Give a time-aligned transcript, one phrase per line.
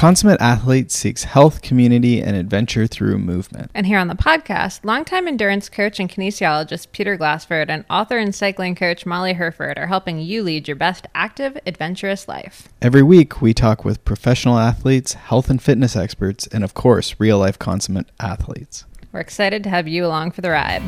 [0.00, 3.70] consummate athlete seeks health, community, and adventure through movement.
[3.74, 8.34] And here on the podcast, longtime endurance coach and kinesiologist Peter Glassford and author and
[8.34, 12.70] cycling coach Molly Hurford are helping you lead your best active, adventurous life.
[12.80, 17.36] Every week, we talk with professional athletes, health and fitness experts, and of course, real
[17.36, 18.86] life consummate athletes.
[19.12, 20.80] We're excited to have you along for the ride.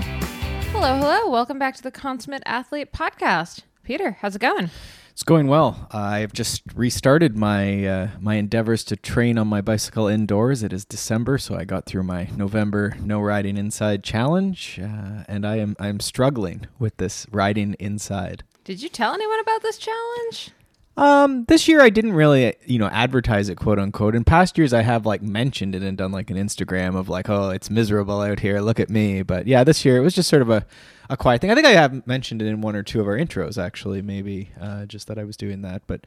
[0.72, 1.28] Hello, hello.
[1.28, 3.64] Welcome back to the Consummate Athlete Podcast.
[3.84, 4.70] Peter, how's it going?
[5.12, 5.88] It's going well.
[5.92, 10.62] I've just restarted my uh, my endeavors to train on my bicycle indoors.
[10.62, 15.46] It is December, so I got through my November no riding inside challenge, uh, and
[15.46, 18.42] I am I'm struggling with this riding inside.
[18.64, 20.50] Did you tell anyone about this challenge?
[20.96, 24.14] Um, this year I didn't really, you know, advertise it, quote unquote.
[24.14, 27.30] In past years, I have like mentioned it and done like an Instagram of like,
[27.30, 28.60] oh, it's miserable out here.
[28.60, 29.22] Look at me.
[29.22, 30.66] But yeah, this year it was just sort of a,
[31.12, 31.50] a quiet thing.
[31.50, 34.48] I think I have mentioned it in one or two of our intros, actually, maybe,
[34.58, 35.82] uh, just that I was doing that.
[35.86, 36.06] But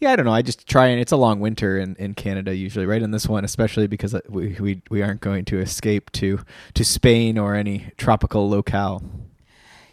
[0.00, 0.32] yeah, I don't know.
[0.32, 3.02] I just try and it's a long winter in, in Canada usually, right?
[3.02, 6.40] In this one, especially because we, we, we aren't going to escape to,
[6.72, 9.02] to Spain or any tropical locale.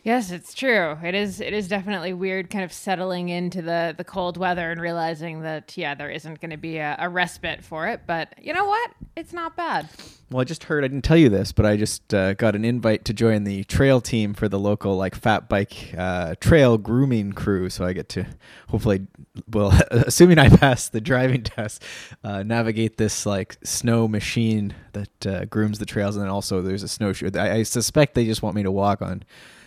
[0.03, 0.97] Yes, it's true.
[1.01, 4.81] It is it is definitely weird kind of settling into the the cold weather and
[4.81, 8.51] realizing that yeah, there isn't going to be a, a, respite for it, but you
[8.51, 8.91] know what?
[9.15, 9.87] It's not bad.
[10.29, 12.65] Well, I just heard I didn't tell you this, but I just uh, got an
[12.65, 17.31] invite to join the trail team for the local like fat bike uh, trail grooming
[17.31, 18.25] crew, so I get to
[18.67, 19.07] hopefully
[19.49, 21.81] well, assuming I pass the driving test,
[22.25, 26.83] uh, navigate this like snow machine that uh, grooms the trails and then also there's
[26.83, 27.31] a snowshoe.
[27.35, 29.23] I, I suspect they just want me to walk on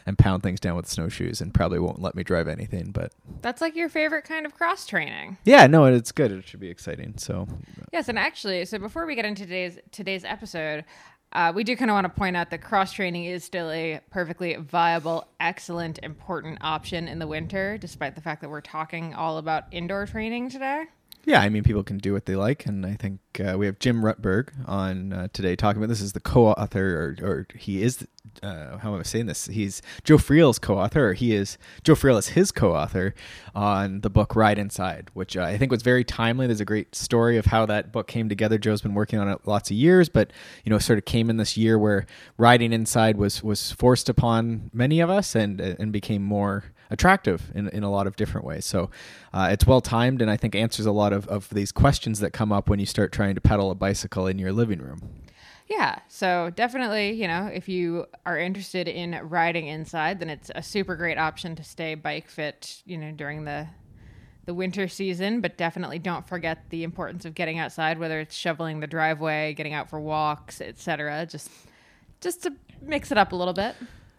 [0.06, 2.92] and pound things down with snowshoes and probably won't let me drive anything.
[2.92, 3.12] But
[3.42, 5.36] that's like your favorite kind of cross training.
[5.44, 6.30] Yeah, no, it's good.
[6.30, 7.14] It should be exciting.
[7.18, 7.48] So
[7.92, 10.84] yes, and actually, so before we get into today's today's episode.
[11.32, 14.00] Uh, we do kind of want to point out that cross training is still a
[14.10, 19.36] perfectly viable, excellent, important option in the winter, despite the fact that we're talking all
[19.36, 20.84] about indoor training today.
[21.26, 23.80] Yeah, I mean, people can do what they like, and I think uh, we have
[23.80, 26.00] Jim Rutberg on uh, today talking about this.
[26.00, 28.06] Is the co-author, or, or he is?
[28.44, 29.46] Uh, how am I saying this?
[29.46, 33.12] He's Joe Friel's co-author, or he is Joe Friel is his co-author
[33.56, 36.46] on the book Ride Inside, which uh, I think was very timely.
[36.46, 38.56] There's a great story of how that book came together.
[38.56, 40.32] Joe's been working on it lots of years, but
[40.64, 42.06] you know, sort of came in this year where
[42.38, 47.68] riding inside was was forced upon many of us, and and became more attractive in,
[47.68, 48.64] in a lot of different ways.
[48.64, 48.90] So
[49.32, 52.32] uh, it's well timed and I think answers a lot of, of these questions that
[52.32, 55.00] come up when you start trying to pedal a bicycle in your living room.
[55.68, 60.62] Yeah, so definitely, you know, if you are interested in riding inside, then it's a
[60.62, 63.66] super great option to stay bike fit, you know, during the
[64.46, 68.78] the winter season, but definitely don't forget the importance of getting outside, whether it's shoveling
[68.78, 71.26] the driveway, getting out for walks, etc.
[71.26, 71.50] Just
[72.20, 73.74] just to mix it up a little bit.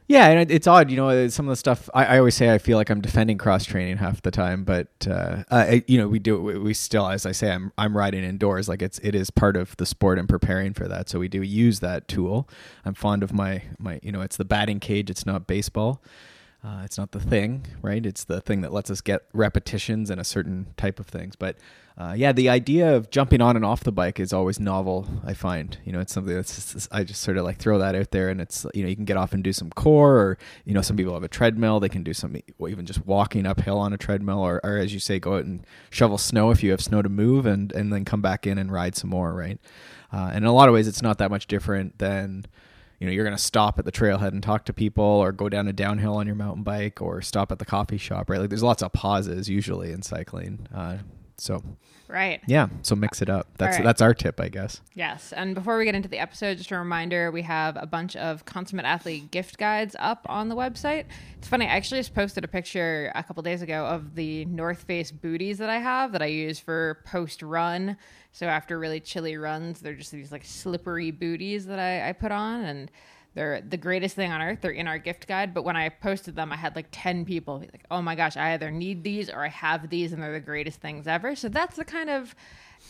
[0.09, 1.27] Yeah, and it's odd, you know.
[1.27, 3.97] Some of the stuff I, I always say, I feel like I'm defending cross training
[3.97, 7.51] half the time, but uh, uh, you know, we do we still, as I say,
[7.51, 10.87] I'm I'm riding indoors, like it's it is part of the sport and preparing for
[10.87, 11.09] that.
[11.09, 12.47] So we do use that tool.
[12.85, 15.09] I'm fond of my my, you know, it's the batting cage.
[15.09, 16.01] It's not baseball.
[16.67, 18.05] Uh, it's not the thing, right?
[18.05, 21.37] It's the thing that lets us get repetitions and a certain type of things.
[21.37, 21.55] But
[21.97, 25.07] uh, yeah, the idea of jumping on and off the bike is always novel.
[25.25, 27.95] I find, you know, it's something that's just, I just sort of like throw that
[27.95, 30.37] out there, and it's you know you can get off and do some core, or
[30.65, 33.77] you know some people have a treadmill, they can do some even just walking uphill
[33.77, 36.71] on a treadmill, or, or as you say, go out and shovel snow if you
[36.71, 39.57] have snow to move, and and then come back in and ride some more, right?
[40.11, 42.45] Uh, and in a lot of ways, it's not that much different than
[42.99, 45.49] you know you're going to stop at the trailhead and talk to people or go
[45.49, 48.39] down a downhill on your mountain bike or stop at the coffee shop right?
[48.39, 50.97] Like there's lots of pauses usually in cycling uh,
[51.39, 51.61] so
[52.07, 52.41] right.
[52.47, 52.67] Yeah.
[52.81, 53.47] So mix it up.
[53.57, 53.83] That's right.
[53.83, 54.81] that's our tip, I guess.
[54.95, 55.33] Yes.
[55.33, 58.45] And before we get into the episode, just a reminder, we have a bunch of
[58.45, 61.05] consummate athlete gift guides up on the website.
[61.37, 64.83] It's funny, I actually just posted a picture a couple days ago of the North
[64.83, 67.97] Face booties that I have that I use for post run.
[68.31, 72.31] So after really chilly runs, they're just these like slippery booties that I, I put
[72.31, 72.91] on and
[73.37, 74.61] they're the greatest thing on earth.
[74.61, 75.53] They're in our gift guide.
[75.53, 78.53] But when I posted them, I had like 10 people like, oh my gosh, I
[78.53, 81.35] either need these or I have these and they're the greatest things ever.
[81.35, 82.33] So that's the kind of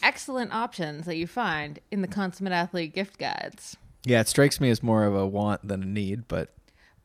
[0.02, 3.76] excellent options that you find in the Consummate Athlete gift guides.
[4.06, 6.54] Yeah, it strikes me as more of a want than a need, but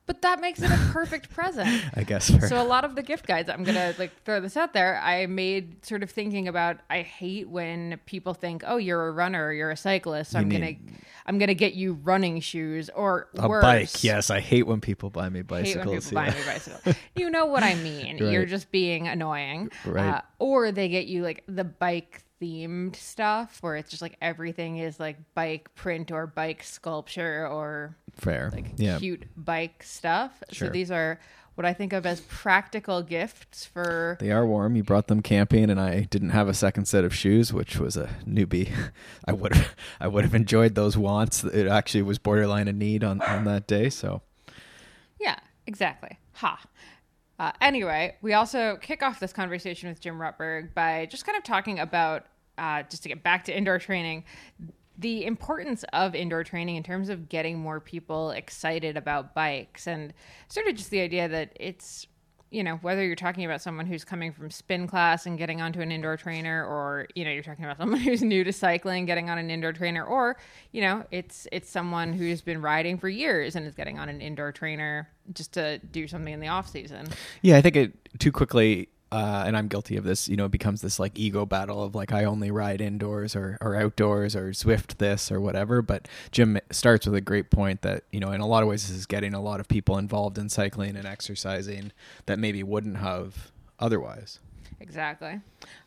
[0.07, 1.85] but that makes it a perfect present.
[1.95, 2.27] I guess.
[2.49, 5.01] So a lot of the gift guides, I'm gonna like throw this out there.
[5.03, 6.79] I made sort of thinking about.
[6.91, 10.73] I hate when people think, "Oh, you're a runner, you're a cyclist, so I'm gonna,
[11.27, 13.63] I'm gonna get you running shoes or a worse.
[13.63, 15.75] bike." Yes, I hate when people buy me bicycles.
[15.75, 16.31] Hate when people yeah.
[16.31, 16.97] buy me bicycles.
[17.15, 18.19] you know what I mean?
[18.21, 18.33] right.
[18.33, 20.17] You're just being annoying, right?
[20.17, 24.79] Uh, or they get you like the bike themed stuff where it's just like everything
[24.79, 28.99] is like bike print or bike sculpture or fair like yeah.
[28.99, 30.43] cute bike stuff.
[30.51, 30.69] Sure.
[30.69, 31.21] So these are
[31.55, 34.17] what I think of as practical gifts for.
[34.21, 34.75] They are warm.
[34.75, 37.97] You brought them camping, and I didn't have a second set of shoes, which was
[37.97, 38.73] a newbie.
[39.27, 41.45] I would have, I would have enjoyed those wants.
[41.45, 43.91] It actually was borderline a need on on that day.
[43.91, 44.23] So,
[45.21, 46.19] yeah, exactly.
[46.35, 46.59] Ha.
[47.39, 51.43] Uh, anyway, we also kick off this conversation with Jim Rutberg by just kind of
[51.43, 52.27] talking about,
[52.63, 54.23] uh, just to get back to indoor training,
[54.97, 60.15] the importance of indoor training in terms of getting more people excited about bikes and
[60.47, 62.07] sort of just the idea that it's
[62.51, 65.81] you know whether you're talking about someone who's coming from spin class and getting onto
[65.81, 69.29] an indoor trainer or you know you're talking about someone who's new to cycling getting
[69.29, 70.37] on an indoor trainer or
[70.71, 74.21] you know it's it's someone who's been riding for years and is getting on an
[74.21, 77.07] indoor trainer just to do something in the off season.
[77.41, 80.51] Yeah i think it too quickly uh, and I'm guilty of this, you know, it
[80.51, 84.53] becomes this like ego battle of like I only ride indoors or, or outdoors or
[84.53, 85.83] Zwift this or whatever.
[85.83, 88.89] But Jim starts with a great point that, you know, in a lot of ways
[88.89, 91.93] this is getting a lot of people involved in cycling and exercising
[92.25, 94.41] that maybe wouldn't have otherwise.
[94.81, 95.39] Exactly.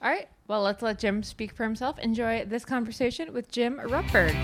[0.02, 0.30] All right.
[0.48, 1.98] Well, let's let Jim speak for himself.
[1.98, 4.36] Enjoy this conversation with Jim Rutberg.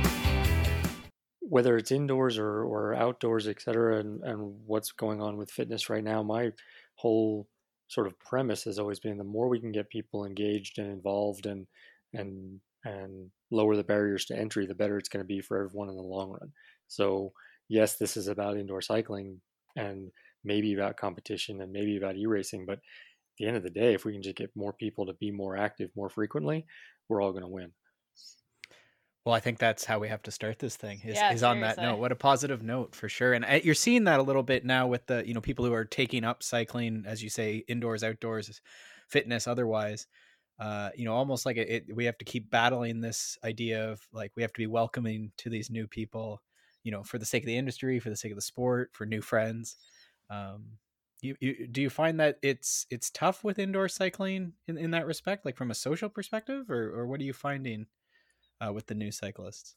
[1.39, 5.89] Whether it's indoors or, or outdoors, et cetera, and, and what's going on with fitness
[5.89, 6.53] right now, my
[6.95, 7.47] whole
[7.91, 11.45] sort of premise has always been the more we can get people engaged and involved
[11.45, 11.67] and
[12.13, 15.89] and and lower the barriers to entry, the better it's going to be for everyone
[15.89, 16.51] in the long run.
[16.88, 17.33] So
[17.67, 19.41] yes, this is about indoor cycling
[19.75, 20.09] and
[20.43, 22.81] maybe about competition and maybe about e-racing, but at
[23.38, 25.57] the end of the day, if we can just get more people to be more
[25.57, 26.65] active more frequently,
[27.07, 27.71] we're all going to win.
[29.25, 31.00] Well, I think that's how we have to start this thing.
[31.06, 32.00] Is, yeah, is on that note.
[32.00, 33.33] What a positive note for sure.
[33.33, 35.73] And uh, you're seeing that a little bit now with the you know people who
[35.73, 38.62] are taking up cycling, as you say, indoors, outdoors,
[39.07, 40.07] fitness, otherwise.
[40.59, 44.07] Uh, you know, almost like it, it, we have to keep battling this idea of
[44.12, 46.41] like we have to be welcoming to these new people.
[46.83, 49.06] You know, for the sake of the industry, for the sake of the sport, for
[49.06, 49.75] new friends.
[50.31, 50.79] Um,
[51.21, 55.06] you, you do you find that it's it's tough with indoor cycling in, in that
[55.06, 57.85] respect, like from a social perspective, or or what are you finding?
[58.63, 59.75] Uh, with the new cyclists?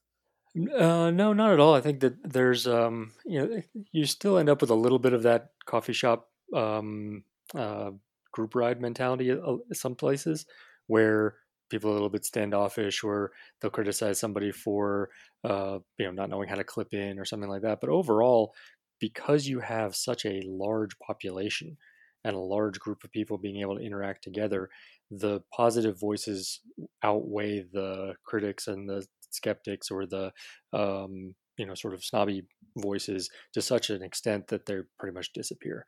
[0.57, 1.75] Uh, no, not at all.
[1.75, 5.13] I think that there's, um, you know, you still end up with a little bit
[5.13, 7.25] of that coffee shop um,
[7.57, 7.91] uh,
[8.33, 9.39] group ride mentality at
[9.73, 10.47] some places
[10.87, 11.37] where
[11.71, 15.09] people are a little bit standoffish or they'll criticize somebody for,
[15.43, 17.81] uh, you know, not knowing how to clip in or something like that.
[17.81, 18.55] But overall,
[19.01, 21.77] because you have such a large population
[22.25, 24.69] and a large group of people being able to interact together,
[25.11, 26.61] the positive voices
[27.03, 30.33] outweigh the critics and the skeptics or the
[30.73, 32.43] um, you know sort of snobby
[32.77, 35.87] voices to such an extent that they pretty much disappear.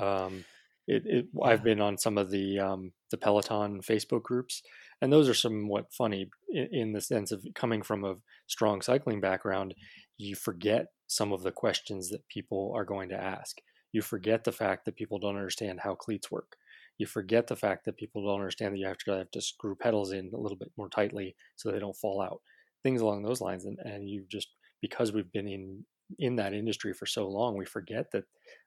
[0.00, 0.44] Um,
[0.86, 1.26] it, it.
[1.42, 4.62] I've been on some of the um, the Peloton Facebook groups,
[5.00, 8.16] and those are somewhat funny in, in, the sense of coming from a
[8.46, 9.74] strong cycling background.
[10.18, 13.58] You forget some of the questions that people are going to ask.
[13.92, 16.56] You forget the fact that people don't understand how cleats work
[16.98, 19.74] you forget the fact that people don't understand that you have to have to screw
[19.74, 22.40] pedals in a little bit more tightly so they don't fall out.
[22.82, 24.48] Things along those lines, and and you just
[24.80, 25.84] because we've been in
[26.18, 28.24] in that industry for so long, we forget that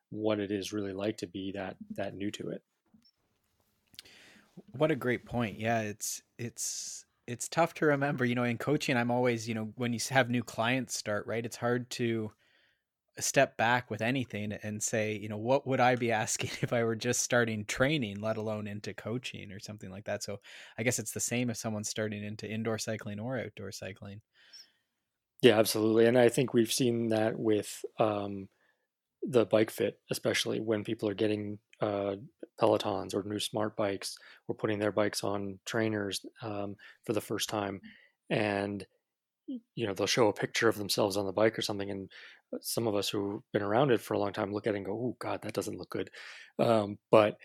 [0.09, 2.61] what it is really like to be that that new to it.
[4.77, 5.59] What a great point.
[5.59, 9.71] Yeah, it's it's it's tough to remember, you know, in coaching I'm always, you know,
[9.75, 11.45] when you have new clients start, right?
[11.45, 12.31] It's hard to
[13.21, 16.83] step back with anything and say, you know, what would I be asking if I
[16.83, 20.23] were just starting training, let alone into coaching or something like that?
[20.23, 20.39] So
[20.77, 24.21] I guess it's the same if someone's starting into indoor cycling or outdoor cycling.
[25.41, 26.05] Yeah, absolutely.
[26.05, 28.49] And I think we've seen that with um,
[29.23, 32.17] the bike fit, especially when people are getting uh,
[32.59, 37.49] Pelotons or new smart bikes or putting their bikes on trainers um, for the first
[37.49, 37.81] time.
[38.29, 38.85] And
[39.75, 42.09] you know they'll show a picture of themselves on the bike or something and
[42.61, 44.85] some of us who've been around it for a long time look at it and
[44.85, 46.09] go, "Oh God, that doesn't look good,"
[46.57, 47.37] um, but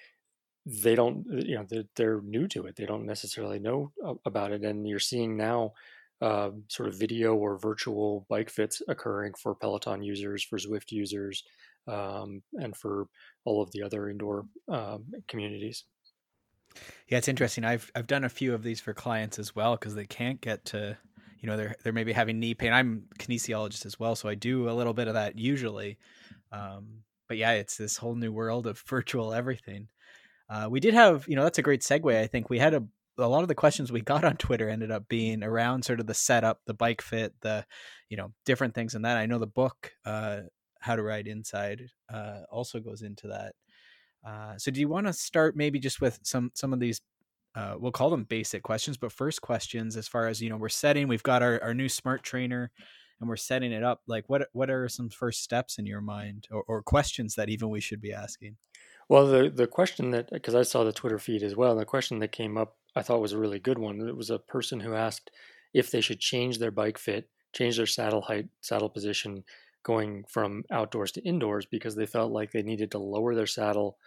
[0.66, 1.26] they don't.
[1.28, 2.76] You know, they're, they're, new to it.
[2.76, 3.92] They don't necessarily know
[4.25, 5.73] about it, and you're seeing now
[6.20, 11.44] uh, sort of video or virtual bike fits occurring for Peloton users, for Zwift users,
[11.87, 13.06] um, and for
[13.44, 15.84] all of the other indoor um, communities.
[17.08, 17.64] Yeah, it's interesting.
[17.64, 20.64] I've I've done a few of these for clients as well because they can't get
[20.66, 20.96] to
[21.44, 22.72] you know they're they're maybe having knee pain.
[22.72, 25.98] I'm kinesiologist as well, so I do a little bit of that usually.
[26.50, 29.88] Um, but yeah, it's this whole new world of virtual everything.
[30.48, 32.16] Uh, we did have, you know, that's a great segue.
[32.16, 32.82] I think we had a
[33.18, 36.06] a lot of the questions we got on Twitter ended up being around sort of
[36.06, 37.66] the setup, the bike fit, the
[38.08, 39.18] you know different things and that.
[39.18, 40.40] I know the book uh,
[40.80, 43.54] How to Ride Inside uh, also goes into that.
[44.26, 47.02] Uh, so do you want to start maybe just with some some of these
[47.54, 50.68] uh, we'll call them basic questions, but first questions as far as you know, we're
[50.68, 51.08] setting.
[51.08, 52.70] We've got our, our new smart trainer,
[53.20, 54.02] and we're setting it up.
[54.06, 57.70] Like, what what are some first steps in your mind, or, or questions that even
[57.70, 58.56] we should be asking?
[59.08, 62.18] Well, the the question that because I saw the Twitter feed as well, the question
[62.20, 64.00] that came up I thought was a really good one.
[64.00, 65.30] It was a person who asked
[65.73, 69.44] if they should change their bike fit, change their saddle height, saddle position,
[69.82, 73.99] going from outdoors to indoors because they felt like they needed to lower their saddle.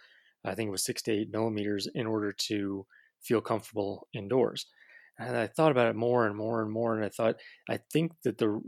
[0.44, 2.86] I think it was six to eight millimeters in order to
[3.22, 4.66] feel comfortable indoors.
[5.18, 7.36] And I thought about it more and more and more, and I thought
[7.68, 8.60] I think that the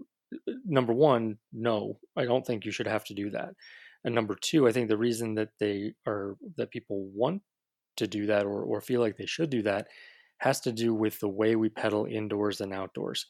[0.49, 3.51] uh, number one, no, I don't think you should have to do that.
[4.05, 7.43] And number two, I think the reason that they are that people want
[7.99, 9.89] to do that or, or feel like they should do that
[10.39, 13.27] has to do with the way we pedal indoors and outdoors.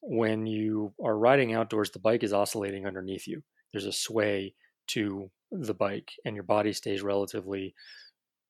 [0.00, 3.42] When you are riding outdoors, the bike is oscillating underneath you.
[3.72, 4.54] There's a sway
[4.88, 7.74] to the bike, and your body stays relatively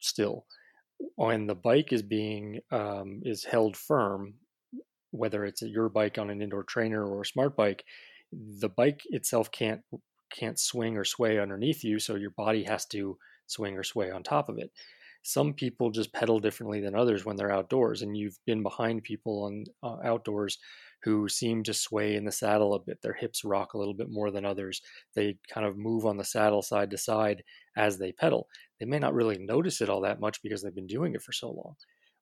[0.01, 0.47] still.
[1.17, 4.35] When the bike is being um, is held firm,
[5.11, 7.85] whether it's your bike on an indoor trainer or a smart bike,
[8.33, 9.83] the bike itself can't
[10.33, 14.23] can't swing or sway underneath you, so your body has to swing or sway on
[14.23, 14.71] top of it.
[15.23, 19.45] Some people just pedal differently than others when they're outdoors, and you've been behind people
[19.45, 20.59] on uh, outdoors
[21.03, 23.01] who seem to sway in the saddle a bit.
[23.03, 24.81] Their hips rock a little bit more than others.
[25.15, 27.43] They kind of move on the saddle side to side
[27.77, 28.49] as they pedal.
[28.79, 31.33] They may not really notice it all that much because they've been doing it for
[31.33, 31.75] so long.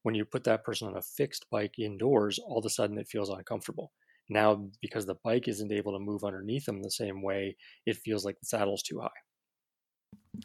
[0.02, 3.08] When you put that person on a fixed bike indoors, all of a sudden it
[3.08, 3.92] feels uncomfortable.
[4.30, 8.24] Now, because the bike isn't able to move underneath them the same way, it feels
[8.24, 10.42] like the saddle's too high.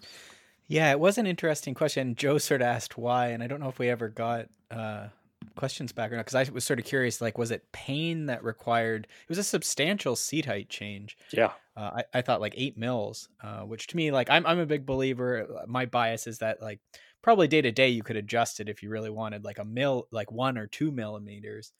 [0.67, 2.15] Yeah, it was an interesting question.
[2.15, 5.09] Joe sort of asked why, and I don't know if we ever got uh,
[5.55, 7.21] questions back or not because I was sort of curious.
[7.21, 9.07] Like, was it pain that required?
[9.23, 11.17] It was a substantial seat height change.
[11.31, 14.59] Yeah, uh, I, I thought like eight mils, uh, which to me, like, I'm I'm
[14.59, 15.47] a big believer.
[15.61, 16.79] Uh, my bias is that like
[17.21, 20.07] probably day to day you could adjust it if you really wanted like a mil,
[20.11, 21.73] like one or two millimeters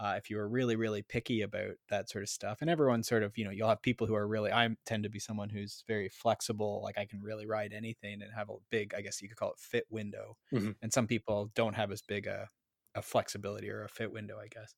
[0.00, 3.22] uh, if you were really really picky about that sort of stuff and everyone sort
[3.22, 5.84] of you know you'll have people who are really i tend to be someone who's
[5.86, 9.28] very flexible like i can really ride anything and have a big i guess you
[9.28, 10.70] could call it fit window mm-hmm.
[10.80, 12.48] and some people don't have as big a,
[12.94, 14.74] a flexibility or a fit window i guess.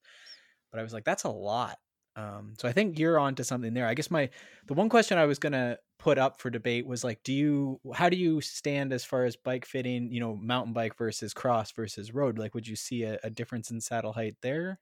[0.70, 1.78] But i was like that's a lot.
[2.14, 3.86] Um, so i think you're onto something there.
[3.86, 4.30] I guess my
[4.66, 8.08] the one question i was gonna put up for debate was like do you how
[8.08, 12.12] do you stand as far as bike fitting you know mountain bike versus cross versus
[12.12, 12.38] road?
[12.38, 14.80] Like would you see a, a difference in saddle height there?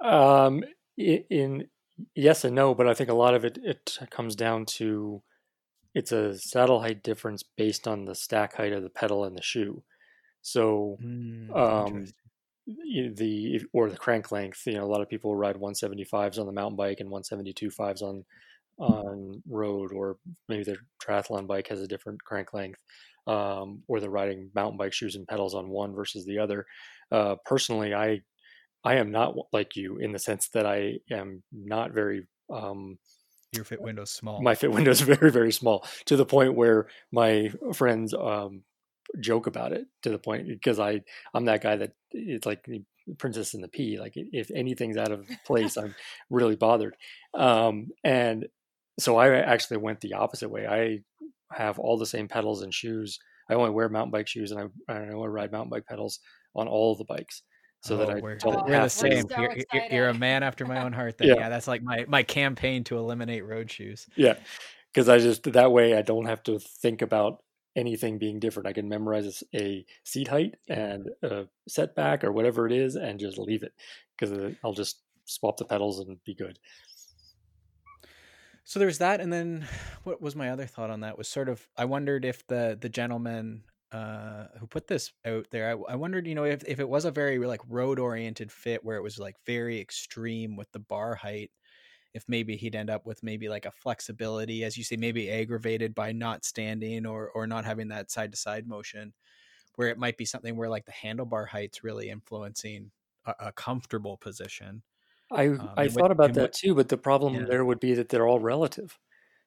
[0.00, 0.64] Um,
[0.96, 1.68] in
[2.14, 5.22] yes and no, but I think a lot of it it comes down to
[5.94, 9.42] it's a saddle height difference based on the stack height of the pedal and the
[9.42, 9.84] shoe.
[10.42, 12.06] So, mm, um,
[12.66, 14.62] the or the crank length.
[14.66, 18.02] You know, a lot of people ride 175s on the mountain bike and 172 fives
[18.02, 18.24] on
[18.78, 20.16] on road, or
[20.48, 22.80] maybe their triathlon bike has a different crank length,
[23.26, 26.66] um, or they're riding mountain bike shoes and pedals on one versus the other.
[27.10, 28.22] Uh, personally, I
[28.84, 32.26] I am not like you in the sense that I am not very.
[32.52, 32.98] Um,
[33.52, 34.42] Your fit window is small.
[34.42, 38.62] My fit window is very, very small to the point where my friends um,
[39.20, 39.86] joke about it.
[40.02, 41.02] To the point because I
[41.34, 42.82] I'm that guy that it's like the
[43.18, 43.98] princess and the pea.
[43.98, 45.94] Like if anything's out of place, I'm
[46.30, 46.96] really bothered.
[47.34, 48.46] Um, and
[48.98, 50.66] so I actually went the opposite way.
[50.66, 51.00] I
[51.54, 53.18] have all the same pedals and shoes.
[53.50, 56.20] I only wear mountain bike shoes and I, I only ride mountain bike pedals
[56.54, 57.42] on all the bikes
[57.82, 59.28] so oh, that I we're, don't we're the same.
[59.28, 61.18] So you're, you're, you're, a man after my own heart.
[61.18, 61.34] Then yeah.
[61.34, 64.06] yeah, that's like my my campaign to eliminate road shoes.
[64.16, 64.34] Yeah,
[64.92, 67.41] because I just that way I don't have to think about
[67.76, 68.68] anything being different.
[68.68, 73.38] I can memorize a seat height and a setback or whatever it is, and just
[73.38, 73.72] leave it
[74.18, 76.58] because uh, I'll just swap the pedals and be good.
[78.64, 79.66] So there's that, and then
[80.04, 81.18] what was my other thought on that?
[81.18, 85.68] Was sort of I wondered if the the gentleman uh, who put this out there.
[85.68, 88.82] I, I, wondered, you know, if, if it was a very like road oriented fit
[88.82, 91.50] where it was like very extreme with the bar height,
[92.14, 95.94] if maybe he'd end up with maybe like a flexibility, as you say, maybe aggravated
[95.94, 99.12] by not standing or or not having that side to side motion,
[99.76, 102.90] where it might be something where like the handlebar height's really influencing
[103.26, 104.82] a, a comfortable position.
[105.30, 107.44] I um, I thought about that what, too, but the problem yeah.
[107.46, 108.98] there would be that they're all relative.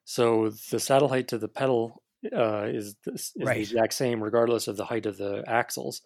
[0.04, 3.54] So the saddle height to the pedal uh, is, is right.
[3.54, 6.02] the exact same regardless of the height of the axles.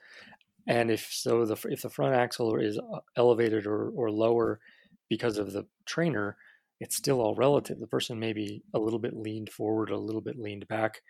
[0.66, 4.60] And if so, the if the front axle is uh, elevated or, or lower
[5.08, 6.36] because of the trainer,
[6.80, 7.78] it's still all relative.
[7.78, 11.00] The person may be a little bit leaned forward, a little bit leaned back,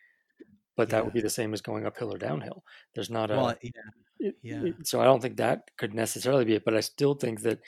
[0.76, 0.96] but yeah.
[0.96, 2.64] that would be the same as going uphill or downhill.
[2.94, 3.70] There's not a well, yeah.
[4.18, 4.64] It, yeah.
[4.64, 7.60] It, so I don't think that could necessarily be it, but I still think that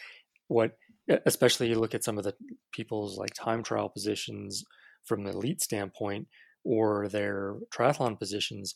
[0.48, 0.72] what,
[1.24, 2.34] especially you look at some of the
[2.72, 4.64] people's like time trial positions
[5.04, 6.26] from the elite standpoint,
[6.64, 8.74] or their triathlon positions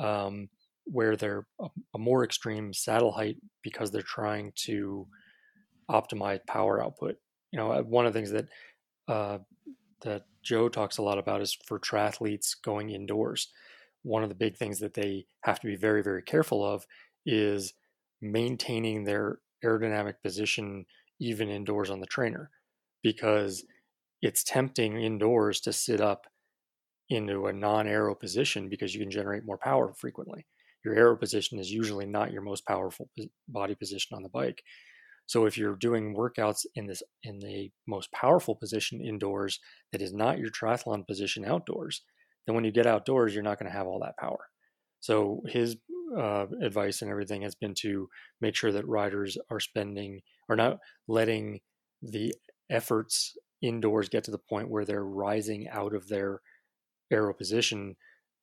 [0.00, 0.48] um,
[0.84, 5.06] where they're a, a, more extreme saddle height because they're trying to
[5.90, 7.16] optimize power output.
[7.52, 8.46] You know, one of the things that
[9.08, 9.38] uh,
[10.02, 13.48] that Joe talks a lot about is for triathletes going indoors.
[14.02, 16.86] one of the big things that they have to be very, very careful of
[17.26, 17.74] is
[18.20, 20.86] maintaining their aerodynamic position
[21.20, 22.50] even indoors on the trainer
[23.02, 23.64] because
[24.22, 26.26] it's tempting indoors to sit up
[27.10, 30.46] into a non-aero position because you can generate more power frequently.
[30.84, 33.08] Your aero position is usually not your most powerful
[33.48, 34.62] body position on the bike.
[35.28, 39.60] So if you're doing workouts in this in the most powerful position indoors
[39.92, 42.02] that is not your triathlon position outdoors,
[42.46, 44.48] then when you get outdoors, you're not going to have all that power.
[45.00, 45.76] So his
[46.18, 48.08] uh, advice and everything has been to
[48.40, 51.60] make sure that riders are spending or not letting
[52.02, 52.34] the
[52.70, 56.40] efforts indoors get to the point where they're rising out of their
[57.10, 57.96] aero position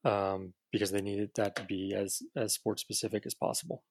[0.04, 3.84] um, because they needed that to be as as sport specific as possible.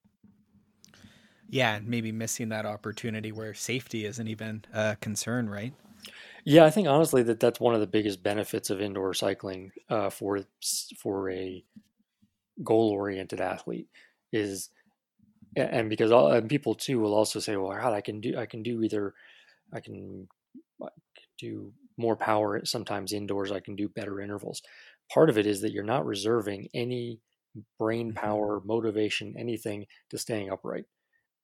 [1.48, 5.72] Yeah, and maybe missing that opportunity where safety isn't even a concern, right?
[6.44, 10.10] Yeah, I think honestly that that's one of the biggest benefits of indoor cycling uh,
[10.10, 10.40] for
[10.98, 11.64] for a
[12.62, 13.88] goal oriented athlete
[14.32, 14.70] is,
[15.56, 18.46] and because all, and people too will also say, well, God, I can do I
[18.46, 19.14] can do either
[19.72, 20.28] I can,
[21.38, 23.52] do more power sometimes indoors.
[23.52, 24.62] I can do better intervals.
[25.12, 27.20] Part of it is that you're not reserving any
[27.78, 28.18] brain mm-hmm.
[28.18, 30.84] power, motivation, anything to staying upright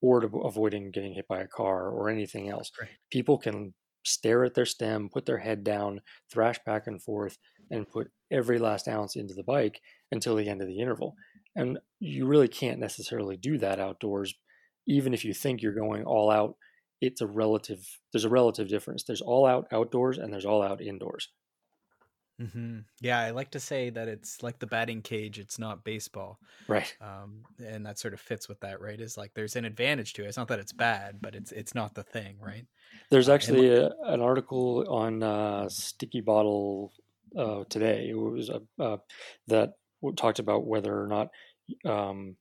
[0.01, 2.71] or to avoiding getting hit by a car or anything else.
[3.11, 6.01] People can stare at their stem, put their head down,
[6.33, 7.39] thrash back and forth,
[7.71, 9.81] and put every last ounce into the bike
[10.11, 11.15] until the end of the interval.
[11.55, 14.35] And you really can't necessarily do that outdoors,
[14.87, 16.57] even if you think you're going all out.
[17.01, 17.81] It's a relative.
[18.13, 19.05] There's a relative difference.
[19.05, 21.29] There's all out outdoors and there's all out indoors.
[22.41, 22.79] Mm-hmm.
[23.01, 25.39] Yeah, I like to say that it's like the batting cage.
[25.39, 26.93] It's not baseball, right?
[27.01, 28.99] Um, and that sort of fits with that, right?
[28.99, 30.29] Is like there's an advantage to it.
[30.29, 32.65] It's not that it's bad, but it's it's not the thing, right?
[33.11, 36.93] There's uh, actually a, an article on uh, Sticky Bottle
[37.37, 38.09] uh, today.
[38.09, 38.97] It was uh, uh
[39.49, 39.75] that
[40.17, 41.29] talked about whether or not.
[41.85, 42.37] Um,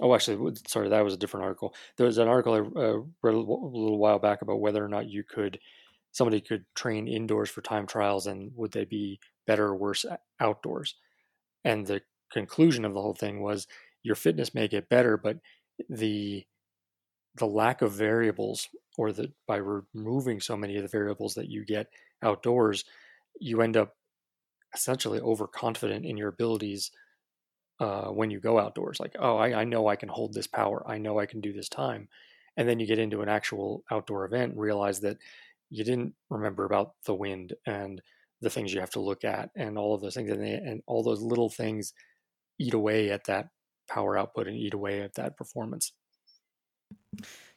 [0.00, 1.74] oh, actually, sorry, that was a different article.
[1.96, 5.08] There was an article I uh, read a little while back about whether or not
[5.08, 5.58] you could
[6.12, 10.04] somebody could train indoors for time trials and would they be better or worse
[10.40, 10.94] outdoors.
[11.64, 12.02] And the
[12.32, 13.66] conclusion of the whole thing was
[14.02, 15.38] your fitness may get better, but
[15.88, 16.44] the
[17.36, 21.64] the lack of variables or that by removing so many of the variables that you
[21.64, 21.88] get
[22.22, 22.84] outdoors,
[23.40, 23.96] you end up
[24.74, 26.90] essentially overconfident in your abilities
[27.80, 29.00] uh, when you go outdoors.
[29.00, 30.84] Like, oh, I, I know I can hold this power.
[30.86, 32.08] I know I can do this time.
[32.56, 35.16] And then you get into an actual outdoor event and realize that
[35.70, 38.02] you didn't remember about the wind and
[38.42, 40.82] the things you have to look at and all of those things and, they, and
[40.86, 41.94] all those little things
[42.58, 43.48] eat away at that
[43.88, 45.92] power output and eat away at that performance.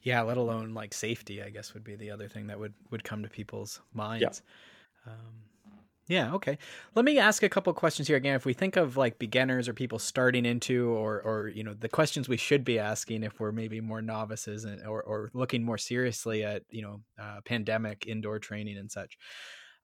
[0.01, 3.03] Yeah let alone like safety i guess would be the other thing that would would
[3.03, 4.41] come to people's minds.
[5.05, 5.11] Yeah.
[5.11, 5.33] Um,
[6.07, 6.57] yeah okay.
[6.93, 8.17] Let me ask a couple questions here.
[8.17, 11.73] Again if we think of like beginners or people starting into or or you know
[11.73, 15.63] the questions we should be asking if we're maybe more novices and, or, or looking
[15.63, 19.17] more seriously at you know uh, pandemic indoor training and such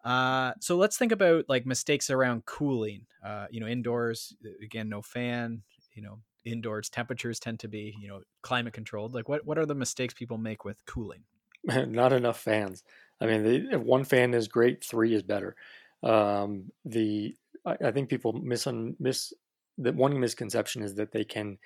[0.04, 3.06] uh, so let's think about like mistakes around cooling.
[3.24, 4.34] Uh, you know, indoors
[4.64, 5.62] again, no fan.
[5.94, 9.14] You know, indoors temperatures tend to be you know climate controlled.
[9.14, 11.24] Like, what what are the mistakes people make with cooling?
[11.64, 12.84] Not enough fans.
[13.20, 15.56] I mean, the, if one fan is great, three is better.
[16.02, 17.36] Um, the
[17.66, 18.68] I, I, think people miss
[19.00, 19.34] miss
[19.78, 21.60] that one misconception is that they can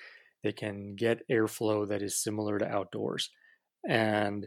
[0.43, 3.29] they can get airflow that is similar to outdoors,
[3.87, 4.45] and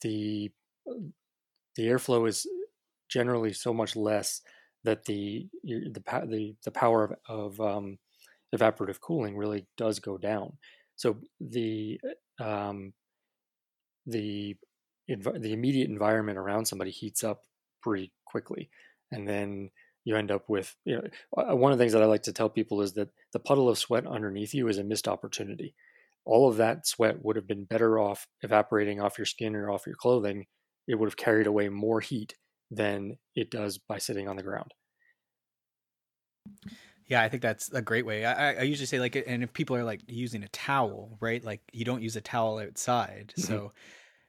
[0.00, 0.50] the
[0.86, 2.46] the airflow is
[3.14, 4.42] generally so much less
[4.82, 5.94] that the the
[6.26, 7.98] the, the power of, of um,
[8.54, 10.58] evaporative cooling really does go down.
[10.96, 12.00] So the
[12.40, 12.92] um,
[14.06, 14.56] the
[15.08, 17.42] the immediate environment around somebody heats up
[17.82, 18.68] pretty quickly,
[19.12, 19.70] and then
[20.04, 22.50] you end up with you know one of the things that I like to tell
[22.50, 25.74] people is that the puddle of sweat underneath you is a missed opportunity.
[26.26, 29.86] All of that sweat would have been better off evaporating off your skin or off
[29.86, 30.46] your clothing.
[30.88, 32.34] It would have carried away more heat
[32.74, 34.72] than it does by sitting on the ground.
[37.06, 38.24] Yeah, I think that's a great way.
[38.24, 41.44] I, I usually say like, and if people are like using a towel, right?
[41.44, 43.42] Like you don't use a towel outside, mm-hmm.
[43.42, 43.72] so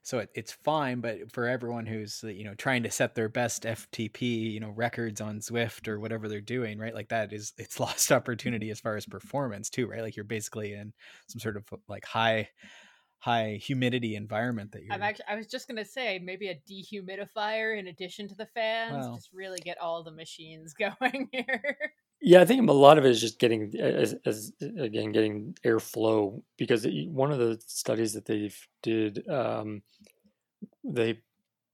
[0.01, 0.99] so it, it's fine.
[0.99, 5.21] But for everyone who's you know trying to set their best FTP, you know, records
[5.21, 6.93] on Zwift or whatever they're doing, right?
[6.93, 10.01] Like that is it's lost opportunity as far as performance too, right?
[10.01, 10.93] Like you're basically in
[11.27, 12.49] some sort of like high
[13.25, 17.77] high humidity environment that you're I'm actually I was just gonna say maybe a dehumidifier
[17.79, 21.77] in addition to the fans, just really get all the machines going here.
[22.21, 26.43] Yeah, I think a lot of it is just getting as, as again getting airflow
[26.55, 28.51] because one of the studies that they
[28.83, 29.81] did um,
[30.83, 31.19] they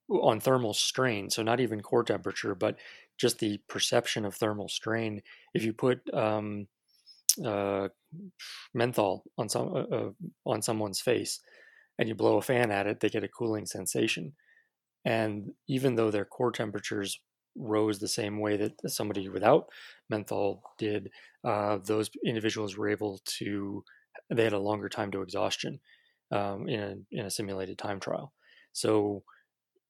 [0.10, 2.78] on thermal strain, so not even core temperature, but
[3.18, 5.22] just the perception of thermal strain.
[5.54, 6.68] If you put um,
[7.46, 7.90] uh,
[8.74, 10.12] menthol on some uh, uh,
[10.46, 11.40] on someone's face,
[12.00, 14.34] and you blow a fan at it, they get a cooling sensation.
[15.06, 17.20] And even though their core temperatures
[17.56, 19.68] rose the same way that somebody without
[20.10, 21.10] menthol did,
[21.44, 23.84] uh, those individuals were able to.
[24.30, 25.80] They had a longer time to exhaustion
[26.32, 28.34] um, in a in a simulated time trial.
[28.74, 29.24] So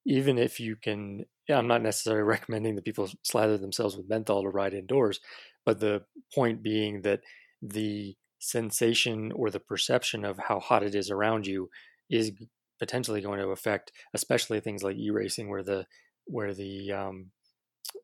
[0.05, 4.49] even if you can, I'm not necessarily recommending that people slather themselves with menthol to
[4.49, 5.19] ride indoors,
[5.65, 6.03] but the
[6.33, 7.21] point being that
[7.61, 11.69] the sensation or the perception of how hot it is around you
[12.09, 12.31] is
[12.79, 15.85] potentially going to affect, especially things like e-racing, where the
[16.25, 17.31] where the um,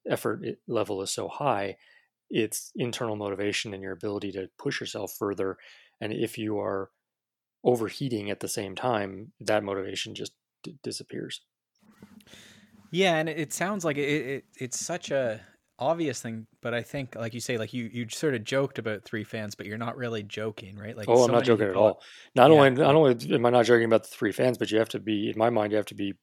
[0.10, 1.78] effort level is so high.
[2.30, 5.58] It's internal motivation and your ability to push yourself further.
[6.02, 6.92] And if you are
[7.64, 11.42] overheating at the same time, that motivation just d- disappears.
[12.92, 15.42] Yeah, and it sounds like it, it it's such a
[15.80, 19.04] obvious thing, but I think, like you say, like you you sort of joked about
[19.04, 20.96] three fans, but you're not really joking, right?
[20.96, 22.02] Like, oh, I'm not joking people, at all.
[22.36, 22.58] Not yeah.
[22.58, 25.00] only not only am I not joking about the three fans, but you have to
[25.00, 26.14] be, in my mind, you have to be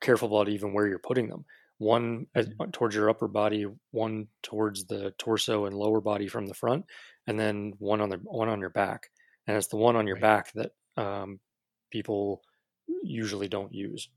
[0.00, 1.44] careful about even where you're putting them.
[1.78, 2.70] One mm-hmm.
[2.70, 6.84] towards your upper body, one towards the torso and lower body from the front,
[7.26, 9.08] and then one on the one on your back.
[9.46, 10.22] And it's the one on your right.
[10.22, 11.40] back that um,
[11.90, 12.42] people
[13.02, 14.08] usually don't use.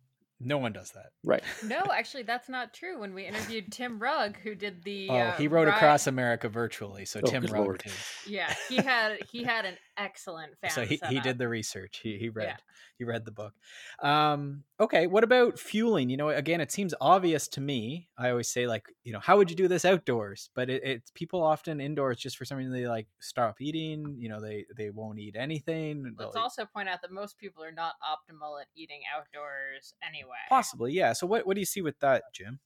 [0.41, 1.11] No one does that.
[1.23, 1.43] Right.
[1.63, 2.99] No, actually, that's not true.
[2.99, 5.75] When we interviewed Tim Rugg, who did the oh, uh, he rode ride...
[5.75, 7.53] across America virtually, so oh, Tim Rugg.
[7.53, 7.83] Lord.
[8.27, 10.71] Yeah, he had he had an excellent fan.
[10.71, 12.01] So he, he did the research.
[12.03, 12.57] He he read yeah.
[12.97, 13.53] he read the book.
[14.01, 16.09] Um, okay, what about fueling?
[16.09, 18.09] You know, again, it seems obvious to me.
[18.17, 20.49] I always say like, you know, how would you do this outdoors?
[20.53, 24.17] But it, it's people often indoors just for some reason they like stop eating.
[24.19, 26.13] You know, they they won't eat anything.
[26.19, 30.24] Let's also point out that most people are not optimal at eating outdoors anyway.
[30.49, 31.13] Possibly, yeah.
[31.13, 32.59] So what what do you see with that, Jim?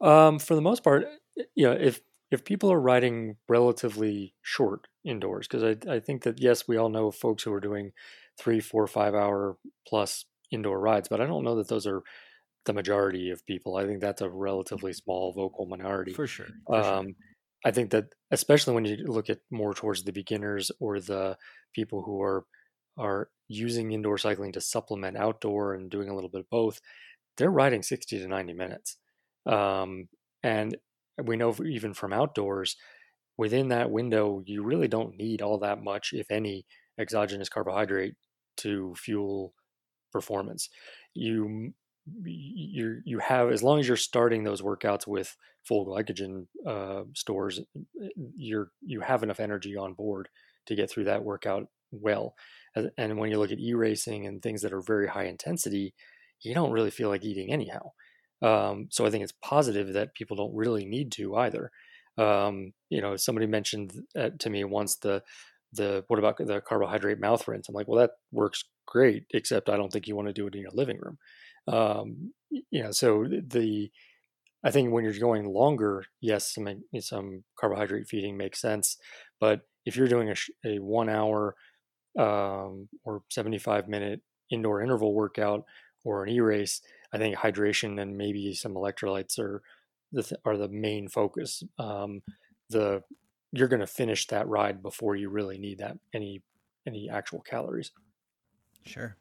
[0.00, 1.06] Um, for the most part,
[1.54, 6.40] you know, if if people are riding relatively short indoors, because I, I think that
[6.40, 7.92] yes, we all know folks who are doing
[8.38, 12.02] three, four, five hour plus indoor rides, but I don't know that those are
[12.64, 13.76] the majority of people.
[13.76, 16.12] I think that's a relatively small vocal minority.
[16.12, 16.46] For sure.
[16.66, 17.14] For um, sure.
[17.64, 21.36] I think that especially when you look at more towards the beginners or the
[21.74, 22.44] people who are
[22.96, 26.80] are using indoor cycling to supplement outdoor and doing a little bit of both,
[27.36, 28.96] they're riding 60 to 90 minutes.
[29.46, 30.08] Um,
[30.42, 30.76] and
[31.22, 32.76] we know even from outdoors,
[33.36, 36.66] within that window, you really don't need all that much, if any,
[36.98, 38.14] exogenous carbohydrate
[38.58, 39.54] to fuel
[40.12, 40.68] performance.
[41.14, 41.72] You
[42.22, 47.60] you you have as long as you're starting those workouts with full glycogen uh, stores,
[48.36, 50.28] you're you have enough energy on board
[50.66, 52.34] to get through that workout well.
[52.96, 55.94] And when you look at e-racing and things that are very high intensity,
[56.40, 57.92] you don't really feel like eating anyhow.
[58.42, 61.70] Um, so I think it's positive that people don't really need to either.
[62.18, 65.22] Um, you know, somebody mentioned uh, to me once the
[65.72, 67.68] the what about the carbohydrate mouth rinse?
[67.68, 70.54] I'm like, well, that works great, except I don't think you want to do it
[70.54, 71.18] in your living room.
[71.66, 73.90] Um, you know, so the
[74.64, 76.68] I think when you're going longer, yes, some
[77.00, 78.96] some carbohydrate feeding makes sense,
[79.40, 80.34] but if you're doing a,
[80.66, 81.54] a one hour
[82.18, 85.64] um, or 75 minute indoor interval workout
[86.04, 86.80] or an e-race,
[87.12, 89.62] I think hydration and maybe some electrolytes are
[90.12, 91.62] the are the main focus.
[91.78, 92.22] Um,
[92.70, 93.02] the
[93.52, 96.42] you're going to finish that ride before you really need that any
[96.86, 97.90] any actual calories.
[98.86, 99.16] Sure.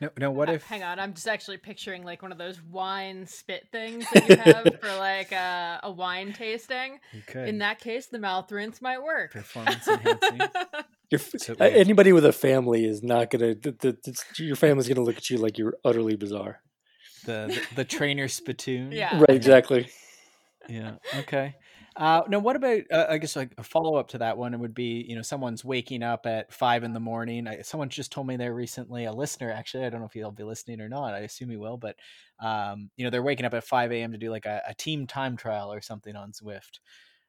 [0.00, 0.30] No, no.
[0.30, 0.62] What if?
[0.64, 4.36] Hang on, I'm just actually picturing like one of those wine spit things that you
[4.36, 7.00] have for like a, a wine tasting.
[7.34, 9.32] In that case, the mouth rinse might work.
[9.32, 10.40] Performance enhancing.
[11.10, 11.20] Your,
[11.60, 13.54] anybody with a family is not gonna.
[13.54, 16.60] The, the, your family's gonna look at you like you're utterly bizarre.
[17.24, 18.90] The the, the trainer spittoon.
[18.92, 19.18] Yeah.
[19.18, 19.30] Right.
[19.30, 19.88] Exactly.
[20.68, 20.96] yeah.
[21.18, 21.54] Okay.
[21.96, 22.82] Uh, now, what about?
[22.92, 25.22] Uh, I guess like a follow up to that one it would be, you know,
[25.22, 27.48] someone's waking up at five in the morning.
[27.48, 29.86] I, someone just told me there recently, a listener actually.
[29.86, 31.14] I don't know if he'll be listening or not.
[31.14, 31.96] I assume he will, but
[32.38, 34.12] um, you know, they're waking up at five a.m.
[34.12, 36.80] to do like a, a team time trial or something on Zwift.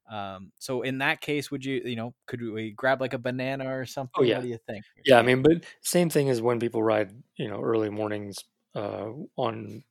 [0.09, 3.77] Um, so in that case, would you, you know, could we grab like a banana
[3.77, 4.13] or something?
[4.17, 4.35] Oh, yeah.
[4.35, 4.85] What do you think?
[5.05, 8.43] Yeah, I mean, but same thing as when people ride, you know, early mornings
[8.75, 9.83] uh, on,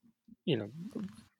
[0.44, 0.70] you know,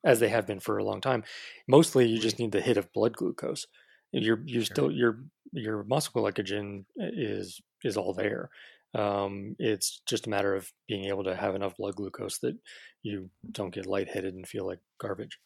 [0.05, 1.25] as they have been for a long time.
[1.67, 3.67] Mostly, you just need the hit of blood glucose.
[4.12, 4.75] You're you're sure.
[4.75, 8.51] still your your muscle glycogen is is all there.
[8.95, 12.57] Um, it's just a matter of being able to have enough blood glucose that
[13.03, 15.39] you don't get lightheaded and feel like garbage.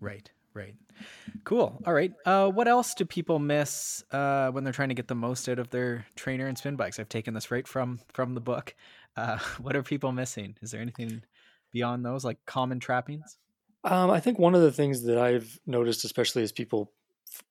[0.00, 0.74] Right, right.
[1.44, 1.82] Cool.
[1.86, 2.12] All right.
[2.24, 5.58] Uh, what else do people miss uh, when they're trying to get the most out
[5.58, 6.98] of their trainer and spin bikes?
[6.98, 8.74] I've taken this right from from the book.
[9.16, 10.56] Uh, what are people missing?
[10.62, 11.22] Is there anything
[11.72, 13.38] beyond those, like common trappings?
[13.82, 16.92] Um, I think one of the things that I've noticed, especially as people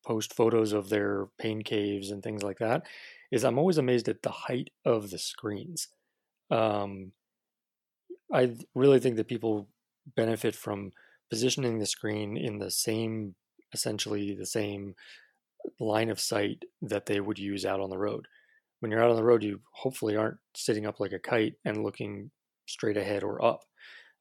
[0.05, 2.87] post photos of their pain caves and things like that
[3.31, 5.89] is I'm always amazed at the height of the screens.
[6.49, 7.11] Um,
[8.31, 9.67] I really think that people
[10.15, 10.91] benefit from
[11.33, 13.33] positioning the screen in the same,
[13.73, 14.93] essentially the same
[15.79, 18.27] line of sight that they would use out on the road.
[18.79, 21.81] When you're out on the road, you hopefully aren't sitting up like a kite and
[21.81, 22.29] looking
[22.67, 23.61] straight ahead or up.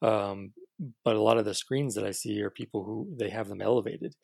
[0.00, 0.54] Um,
[1.04, 3.60] but a lot of the screens that I see are people who they have them
[3.60, 4.16] elevated.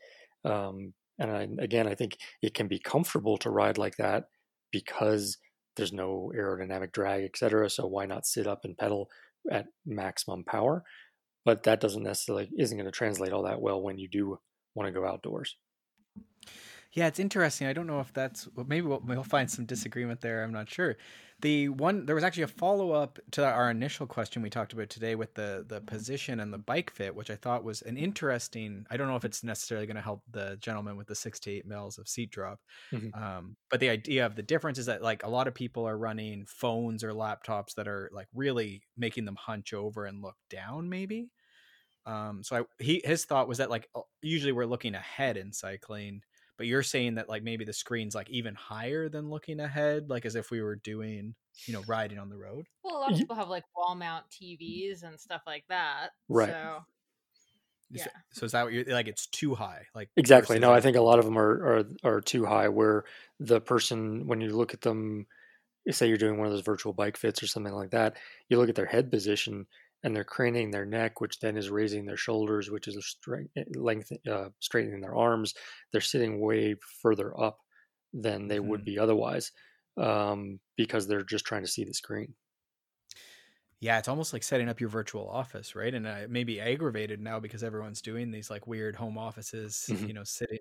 [0.46, 4.30] Um, and I, again, I think it can be comfortable to ride like that
[4.72, 5.36] because
[5.76, 7.68] there's no aerodynamic drag, etc.
[7.68, 9.10] So why not sit up and pedal
[9.50, 10.84] at maximum power?
[11.48, 14.38] But that doesn't necessarily isn't going to translate all that well when you do
[14.74, 15.56] want to go outdoors.
[16.92, 17.66] Yeah, it's interesting.
[17.66, 20.44] I don't know if that's maybe we'll, we'll find some disagreement there.
[20.44, 20.98] I'm not sure.
[21.40, 24.90] The one there was actually a follow up to our initial question we talked about
[24.90, 28.84] today with the the position and the bike fit, which I thought was an interesting.
[28.90, 31.50] I don't know if it's necessarily going to help the gentleman with the six to
[31.50, 32.60] eight mils of seat drop,
[32.92, 33.18] mm-hmm.
[33.18, 35.96] um, but the idea of the difference is that like a lot of people are
[35.96, 40.90] running phones or laptops that are like really making them hunch over and look down,
[40.90, 41.30] maybe.
[42.08, 43.88] Um, so I, he his thought was that like
[44.22, 46.22] usually we're looking ahead in cycling
[46.56, 50.26] but you're saying that like maybe the screen's like even higher than looking ahead like
[50.26, 51.34] as if we were doing
[51.66, 54.24] you know riding on the road well a lot of people have like wall mount
[54.30, 56.82] tvs and stuff like that right so
[57.90, 58.06] yeah.
[58.32, 59.08] So, is that what you're like?
[59.08, 60.58] It's too high, like exactly.
[60.58, 62.68] No, I think a lot of them are, are are too high.
[62.68, 63.04] Where
[63.40, 65.26] the person, when you look at them,
[65.90, 68.16] say you're doing one of those virtual bike fits or something like that,
[68.48, 69.66] you look at their head position,
[70.04, 74.12] and they're craning their neck, which then is raising their shoulders, which is strength, length,
[74.30, 75.54] uh, straightening their arms.
[75.92, 77.58] They're sitting way further up
[78.12, 78.68] than they mm-hmm.
[78.68, 79.52] would be otherwise
[79.96, 82.34] um, because they're just trying to see the screen.
[83.80, 85.94] Yeah, it's almost like setting up your virtual office, right?
[85.94, 90.06] And I may be aggravated now because everyone's doing these like weird home offices, mm-hmm.
[90.06, 90.58] you know, sitting,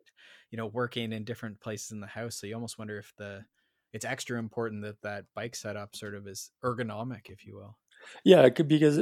[0.52, 2.36] you know, working in different places in the house.
[2.36, 3.44] So you almost wonder if the
[3.92, 7.78] it's extra important that that bike setup sort of is ergonomic, if you will.
[8.24, 9.00] Yeah, because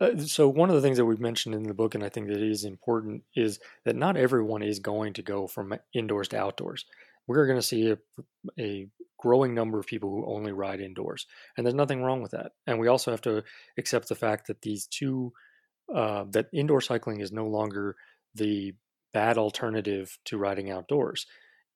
[0.00, 2.28] uh, so one of the things that we've mentioned in the book, and I think
[2.28, 6.84] that is important, is that not everyone is going to go from indoors to outdoors.
[7.26, 7.98] We're going to see a,
[8.58, 8.88] a
[9.18, 12.52] growing number of people who only ride indoors, and there's nothing wrong with that.
[12.66, 13.42] And we also have to
[13.78, 15.32] accept the fact that these two,
[15.94, 17.96] uh, that indoor cycling is no longer
[18.34, 18.74] the
[19.12, 21.26] bad alternative to riding outdoors.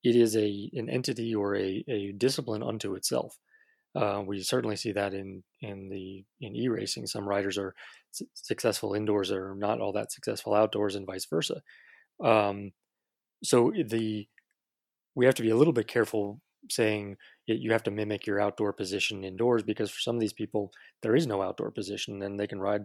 [0.03, 3.37] It is a an entity or a, a discipline unto itself.
[3.95, 7.07] Uh, we certainly see that in in the in e-racing.
[7.07, 7.73] Some riders are
[8.33, 11.61] successful indoors or not all that successful outdoors, and vice versa.
[12.23, 12.71] Um,
[13.43, 14.27] so the
[15.15, 18.73] we have to be a little bit careful saying you have to mimic your outdoor
[18.73, 20.71] position indoors because for some of these people
[21.01, 22.83] there is no outdoor position and they can ride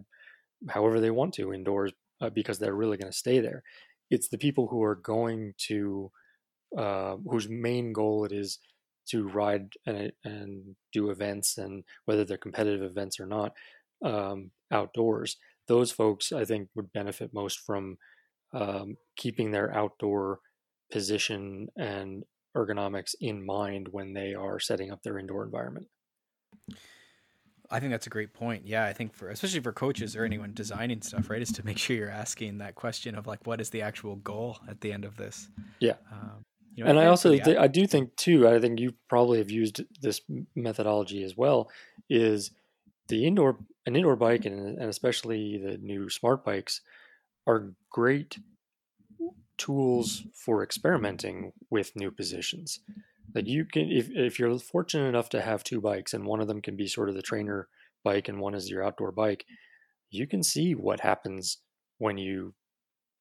[0.71, 3.63] however they want to indoors uh, because they're really going to stay there.
[4.11, 6.11] It's the people who are going to
[6.77, 8.59] uh, whose main goal it is
[9.07, 13.53] to ride and, and do events and whether they're competitive events or not
[14.05, 15.37] um, outdoors
[15.69, 17.97] those folks i think would benefit most from
[18.53, 20.41] um, keeping their outdoor
[20.93, 22.25] position and
[22.57, 25.89] ergonomics in mind when they are setting up their indoor environment
[27.71, 28.67] I think that's a great point.
[28.67, 31.79] Yeah, I think for especially for coaches or anyone designing stuff, right, is to make
[31.79, 35.05] sure you're asking that question of like, what is the actual goal at the end
[35.05, 35.49] of this?
[35.81, 35.95] Yeah.
[36.13, 38.49] Um, you know, and I also th- I do think too.
[38.49, 40.21] I think you probably have used this
[40.55, 41.71] methodology as well.
[42.11, 42.51] Is
[43.09, 46.81] the indoor an indoor bike and, and especially the new smart bikes
[47.47, 48.39] are great
[49.57, 52.81] tools for experimenting with new positions.
[53.33, 56.49] That you can, if if you're fortunate enough to have two bikes and one of
[56.49, 57.69] them can be sort of the trainer
[58.03, 59.45] bike and one is your outdoor bike,
[60.11, 61.59] you can see what happens
[61.99, 62.55] when you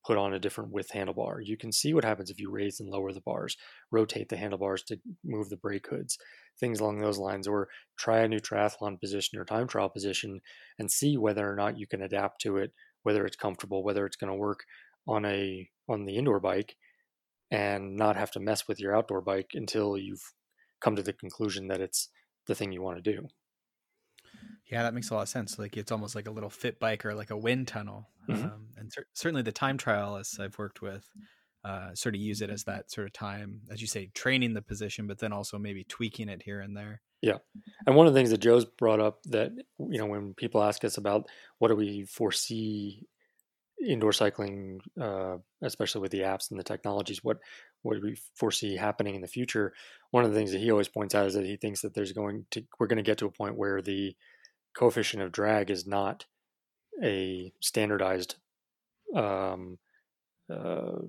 [0.06, 1.39] put on a different width handlebar.
[1.44, 3.58] You can see what happens if you raise and lower the bars,
[3.92, 6.18] rotate the handlebars to move the brake hoods,
[6.60, 10.42] things along those lines, or try a new triathlon position or time trial position
[10.78, 12.72] and see whether or not you can adapt to it,
[13.04, 14.63] whether it's comfortable, whether it's going to work
[15.08, 16.76] on a on the indoor bike
[17.52, 20.34] and not have to mess with your outdoor bike until you've
[20.82, 22.10] come to the conclusion that it's
[22.48, 23.28] the thing you want to do.
[24.74, 25.60] Yeah, that makes a lot of sense.
[25.60, 28.10] Like it's almost like a little fit bike or like a wind tunnel.
[28.28, 28.44] Mm-hmm.
[28.44, 31.08] Um, and cer- certainly the time trialists I've worked with
[31.64, 34.62] uh, sort of use it as that sort of time, as you say, training the
[34.62, 37.02] position, but then also maybe tweaking it here and there.
[37.22, 37.38] Yeah.
[37.86, 40.84] And one of the things that Joe's brought up that, you know, when people ask
[40.84, 41.28] us about
[41.60, 43.08] what do we foresee
[43.86, 47.38] indoor cycling, uh, especially with the apps and the technologies, what,
[47.82, 49.74] what do we foresee happening in the future?
[50.12, 52.12] One of the things that he always points out is that he thinks that there's
[52.12, 54.16] going to, we're going to get to a point where the
[54.74, 56.26] coefficient of drag is not
[57.02, 58.36] a standardized
[59.16, 59.78] um,
[60.50, 61.00] uh,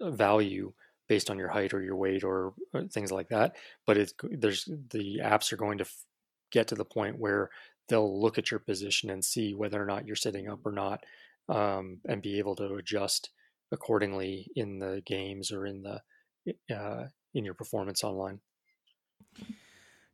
[0.00, 0.72] value
[1.08, 3.56] based on your height or your weight or, or things like that.
[3.86, 6.04] But it's there's the apps are going to f-
[6.50, 7.50] get to the point where
[7.88, 11.04] they'll look at your position and see whether or not you're sitting up or not,
[11.48, 13.30] um, and be able to adjust
[13.72, 18.40] accordingly in the games or in the uh, in your performance online.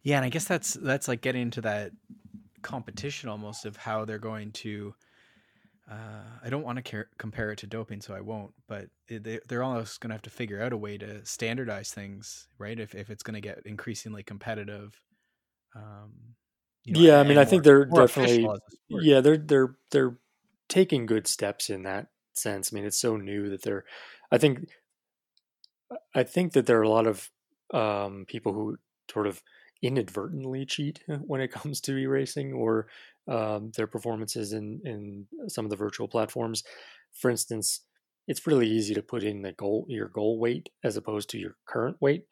[0.03, 1.93] Yeah, and I guess that's that's like getting into that
[2.63, 4.95] competition almost of how they're going to.
[5.91, 8.53] Uh, I don't want to compare it to doping, so I won't.
[8.69, 12.49] But they, they're almost going to have to figure out a way to standardize things,
[12.59, 12.79] right?
[12.79, 15.01] If if it's going to get increasingly competitive.
[15.75, 16.35] Um,
[16.85, 18.49] you know, yeah, I mean, I think they're definitely.
[18.89, 20.17] Yeah, they're they're they're
[20.69, 22.73] taking good steps in that sense.
[22.73, 23.85] I mean, it's so new that they're.
[24.31, 24.69] I think.
[26.15, 27.31] I think that there are a lot of
[27.75, 28.77] um, people who
[29.11, 29.43] sort of
[29.83, 32.87] inadvertently cheat when it comes to e-racing or
[33.29, 36.63] um, their performances in in some of the virtual platforms.
[37.13, 37.83] For instance,
[38.27, 41.57] it's really easy to put in the goal your goal weight as opposed to your
[41.67, 42.25] current weight.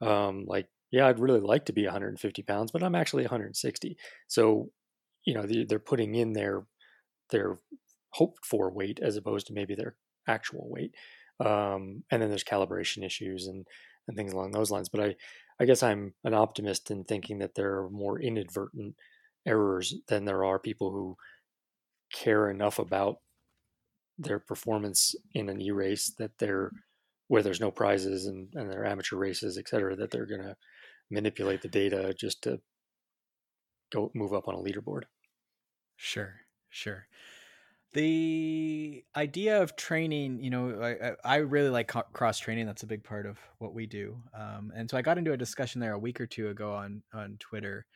[0.00, 3.96] Um, like, yeah, I'd really like to be 150 pounds, but I'm actually 160.
[4.28, 4.70] So,
[5.24, 6.64] you know, they're putting in their
[7.30, 7.58] their
[8.10, 9.96] hoped for weight as opposed to maybe their
[10.28, 10.94] actual weight.
[11.40, 13.66] Um, and then there's calibration issues and
[14.08, 14.88] and things along those lines.
[14.88, 15.16] But I
[15.62, 18.96] I guess I'm an optimist in thinking that there are more inadvertent
[19.46, 21.16] errors than there are people who
[22.12, 23.18] care enough about
[24.18, 26.72] their performance in an e-race that they're
[27.28, 30.56] where there's no prizes and, and they're amateur races, et cetera, that they're going to
[31.12, 32.58] manipulate the data just to
[33.92, 35.02] go move up on a leaderboard.
[35.96, 36.34] Sure,
[36.70, 37.06] sure
[37.94, 42.66] the idea of training you know i, I really like cross training.
[42.66, 44.16] That's a big part of what we do.
[44.34, 47.02] Um, and so i got into a discussion there a week or two ago on
[47.12, 47.86] on twitter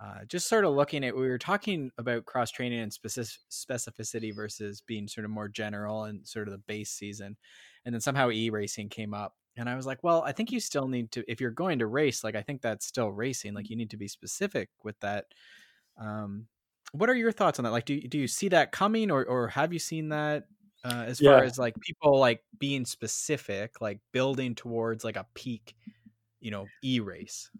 [0.00, 4.34] uh, just sort of looking at we were talking about cross training and specific specificity
[4.34, 7.36] versus being sort of more general and sort of the base season.
[7.84, 10.88] And then somehow e-racing came up and i was like well i think you still
[10.88, 13.76] need to if you're going to race like i think that's still racing like you
[13.76, 15.26] need to be specific with that.
[15.98, 16.46] Um,
[16.92, 17.72] what are your thoughts on that?
[17.72, 20.46] Like, do do you see that coming, or or have you seen that
[20.84, 21.30] uh, as yeah.
[21.30, 25.74] far as like people like being specific, like building towards like a peak,
[26.40, 27.50] you know, e race?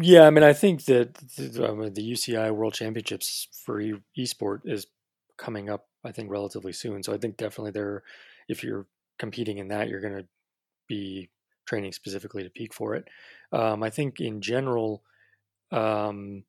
[0.00, 3.94] Yeah, I mean, I think that the, I mean, the UCI World Championships for e-
[4.18, 4.86] esport is
[5.36, 5.86] coming up.
[6.04, 7.02] I think relatively soon.
[7.02, 8.02] So I think definitely there,
[8.48, 8.86] if you're
[9.18, 10.26] competing in that, you're going to
[10.88, 11.30] be
[11.66, 13.06] training specifically to peak for it.
[13.52, 15.04] Um, I think in general,
[15.70, 16.44] um,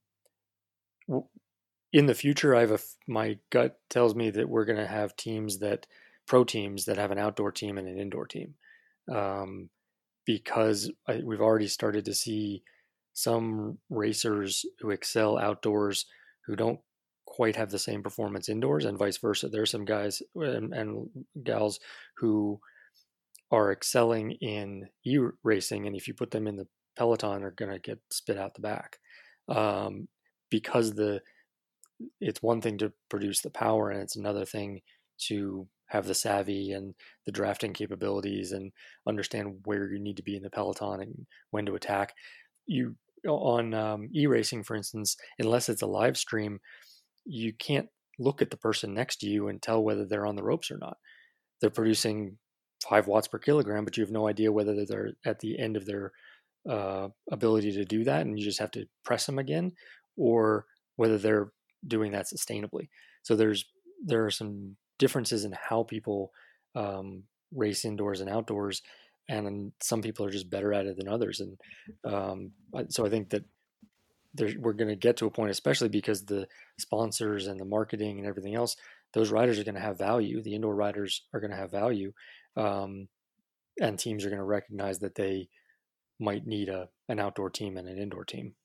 [1.94, 5.16] in the future, I have a my gut tells me that we're going to have
[5.16, 5.86] teams that
[6.28, 8.56] pro teams that have an outdoor team and an indoor team,
[9.14, 9.70] um,
[10.26, 12.64] because I, we've already started to see
[13.14, 16.08] some racers who excel outdoors
[16.48, 16.80] who don't
[17.26, 19.48] quite have the same performance indoors, and vice versa.
[19.48, 21.10] There's some guys and, and
[21.44, 21.80] gals
[22.18, 22.60] who
[23.52, 27.72] are excelling in e racing, and if you put them in the peloton, are going
[27.72, 28.98] to get spit out the back
[29.48, 30.08] um,
[30.50, 31.22] because the
[32.20, 34.82] it's one thing to produce the power and it's another thing
[35.28, 38.72] to have the savvy and the drafting capabilities and
[39.08, 42.14] understand where you need to be in the peloton and when to attack.
[42.66, 42.96] You
[43.28, 46.60] on um, e-racing for instance unless it's a live stream
[47.24, 47.88] you can't
[48.20, 50.78] look at the person next to you and tell whether they're on the ropes or
[50.78, 50.98] not.
[51.62, 52.38] They're producing
[52.88, 55.86] five watts per kilogram but you have no idea whether they're at the end of
[55.86, 56.12] their
[56.70, 59.72] uh, ability to do that and you just have to press them again
[60.18, 61.52] or whether they're
[61.88, 62.90] doing that sustainably.
[63.24, 63.66] So there's
[64.06, 66.32] there are some differences in how people
[66.76, 68.82] um, race indoors and outdoors,
[69.30, 71.40] and some people are just better at it than others.
[71.40, 71.58] And
[72.04, 72.52] um,
[72.90, 73.44] so I think that
[74.34, 76.48] there, we're going to get to a point, especially because the
[76.80, 78.76] sponsors and the marketing and everything else,
[79.14, 80.42] those riders are going to have value.
[80.42, 82.14] The indoor riders are going to have value,
[82.58, 83.08] um,
[83.80, 85.50] and teams are going to recognize that they
[86.20, 88.56] might need a an outdoor team and an indoor team.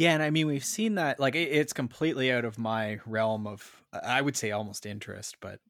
[0.00, 3.46] Yeah, and I mean we've seen that like it, it's completely out of my realm
[3.46, 5.60] of I would say almost interest, but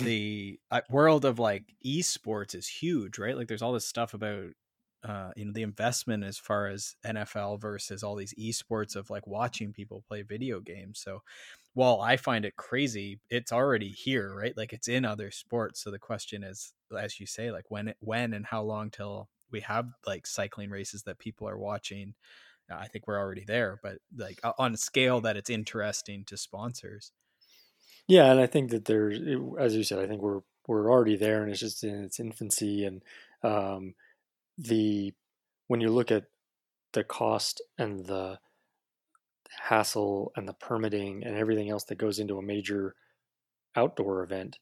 [0.00, 3.36] the uh, world of like esports is huge, right?
[3.36, 4.52] Like there's all this stuff about
[5.04, 9.26] uh, you know the investment as far as NFL versus all these esports of like
[9.26, 10.98] watching people play video games.
[10.98, 11.20] So
[11.74, 14.56] while I find it crazy, it's already here, right?
[14.56, 15.82] Like it's in other sports.
[15.82, 19.60] So the question is, as you say, like when when and how long till we
[19.60, 22.14] have like cycling races that people are watching
[22.70, 27.12] I think we're already there, but like on a scale that it's interesting to sponsors.
[28.08, 29.18] Yeah, and I think that there's,
[29.58, 32.84] as you said, I think we're we're already there, and it's just in its infancy.
[32.84, 33.02] And
[33.42, 33.94] um,
[34.58, 35.12] the
[35.68, 36.24] when you look at
[36.92, 38.38] the cost and the
[39.60, 42.94] hassle and the permitting and everything else that goes into a major
[43.74, 44.58] outdoor event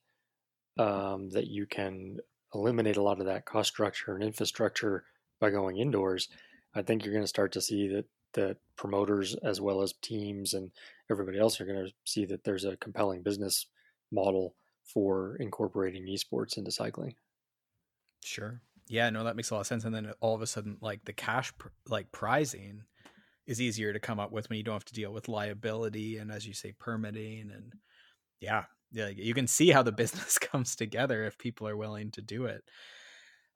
[0.78, 2.18] um, that you can
[2.55, 5.05] eliminate a lot of that cost structure and infrastructure
[5.40, 6.28] by going indoors,
[6.74, 10.54] I think you're going to start to see that that promoters as well as teams
[10.54, 10.70] and
[11.10, 13.66] everybody else are going to see that there's a compelling business
[14.10, 14.54] model
[14.84, 17.14] for incorporating esports into cycling.
[18.24, 18.60] Sure.
[18.88, 19.84] Yeah, no, that makes a lot of sense.
[19.84, 22.82] And then all of a sudden, like the cash, pr- like prizing,
[23.46, 26.30] is easier to come up with when you don't have to deal with liability and,
[26.30, 27.50] as you say, permitting.
[27.54, 27.72] And
[28.40, 32.22] yeah, yeah, you can see how the business comes together if people are willing to
[32.22, 32.64] do it.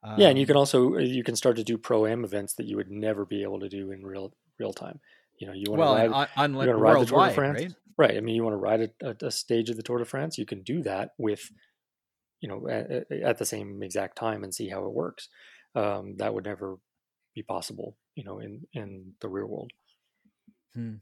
[0.02, 2.24] Um, yeah, and you can um, also uh, you can start to do pro am
[2.24, 5.00] events that you would never be able to do in real real time.
[5.38, 7.60] You know, you want well, to ride, on, on you ride the Tour de France,
[7.60, 7.74] right?
[7.96, 8.16] right?
[8.16, 10.36] I mean, you want to ride a, a, stage of the Tour de France.
[10.36, 11.50] You can do that with,
[12.40, 15.28] you know, at, at the same exact time and see how it works.
[15.76, 16.78] Um, that would never
[17.34, 19.70] be possible, you know, in in the real world.
[20.74, 20.94] Hmm.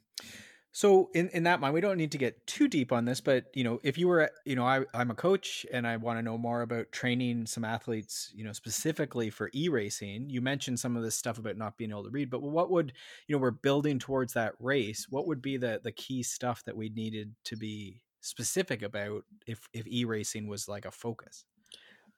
[0.76, 3.46] So in, in that mind, we don't need to get too deep on this, but
[3.54, 6.22] you know, if you were, you know, I, I'm a coach and I want to
[6.22, 11.02] know more about training some athletes, you know, specifically for e-racing, you mentioned some of
[11.02, 12.92] this stuff about not being able to read, but what would,
[13.26, 15.06] you know, we're building towards that race.
[15.08, 19.70] What would be the, the key stuff that we needed to be specific about if,
[19.72, 21.46] if e-racing was like a focus?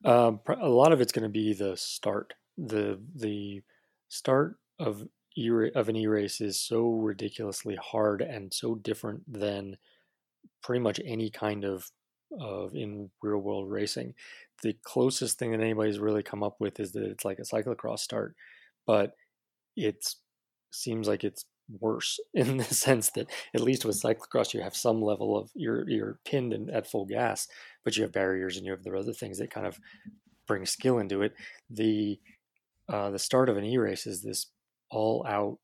[0.04, 3.62] Um, a lot of it's going to be the start, the, the
[4.08, 5.06] start of
[5.38, 9.76] e- of an e-race is so ridiculously hard and so different than
[10.62, 11.90] pretty much any kind of
[12.40, 14.14] of in real world racing.
[14.62, 18.00] The closest thing that anybody's really come up with is that it's like a cyclocross
[18.00, 18.34] start,
[18.86, 19.14] but
[19.76, 20.14] it
[20.70, 21.46] seems like it's
[21.80, 25.88] worse in the sense that at least with cyclocross you have some level of you're
[25.88, 27.48] you're pinned and at full gas,
[27.84, 29.78] but you have barriers and you have the other things that kind of
[30.46, 31.34] bring skill into it.
[31.70, 32.18] The
[32.88, 34.46] uh, the start of an e-race is this
[34.90, 35.58] all out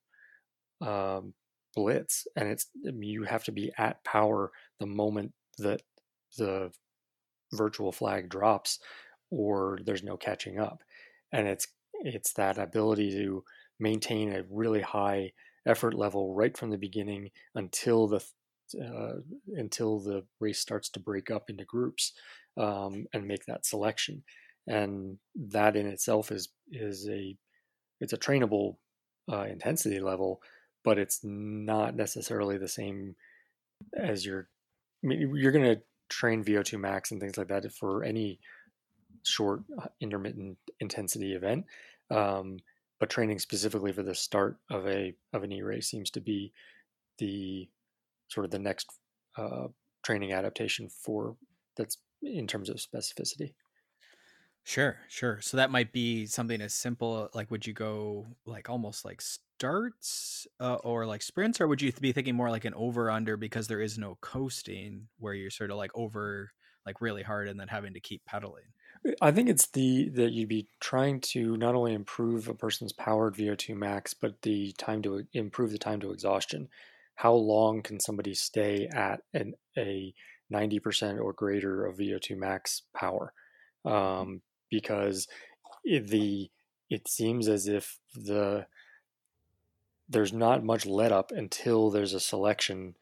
[0.87, 1.35] um,
[1.75, 5.83] blitz, and it's you have to be at power the moment that
[6.39, 6.71] the
[7.53, 8.79] virtual flag drops,
[9.31, 10.83] or there's no catching up,
[11.33, 11.69] and it's
[12.03, 13.45] it's that ability to
[13.81, 15.33] maintain a really high
[15.67, 18.25] effort level right from the beginning until the
[18.83, 19.15] uh,
[19.57, 22.13] until the race starts to break up into groups
[22.57, 24.23] um, and make that selection.
[24.67, 25.19] And
[25.51, 27.37] that in itself is is a
[28.01, 28.77] it's a trainable
[29.31, 30.41] uh, intensity level,
[30.85, 33.17] but it's not necessarily the same
[33.97, 34.49] as your.
[35.03, 38.41] I mean, you're going to train VO2 max and things like that for any
[39.23, 41.65] short uh, intermittent intensity event.
[42.11, 42.59] Um,
[43.01, 46.53] but training specifically for the start of a of an e-race seems to be
[47.19, 47.69] the
[48.29, 48.91] sort of the next
[49.37, 49.67] uh,
[50.03, 51.37] training adaptation for
[51.77, 53.53] that's in terms of specificity.
[54.67, 55.41] Sure, sure.
[55.43, 60.47] So that might be something as simple like would you go like almost like starts
[60.59, 63.69] uh, or like sprints or would you be thinking more like an over under because
[63.69, 66.53] there is no coasting where you're sort of like over
[66.87, 68.73] like really hard and then having to keep pedaling?
[69.21, 73.37] I think it's the that you'd be trying to not only improve a person's powered
[73.37, 76.69] VO2 max but the time to improve the time to exhaustion.
[77.17, 80.15] How long can somebody stay at an a
[80.49, 83.35] 90% or greater of VO2 max power?
[83.85, 84.43] Um,
[84.75, 85.29] because
[85.85, 86.51] it, the
[86.91, 88.67] it seems as if the
[90.09, 92.95] there's not much let up until there's a selection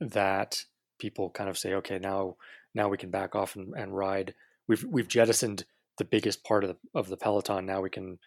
[0.00, 0.64] that
[0.98, 2.36] people kind of say, okay, now
[2.74, 4.34] now we can back off and, and ride.
[4.68, 5.64] We've we've jettisoned
[5.98, 7.66] the biggest part of the of the peloton.
[7.66, 8.18] Now we can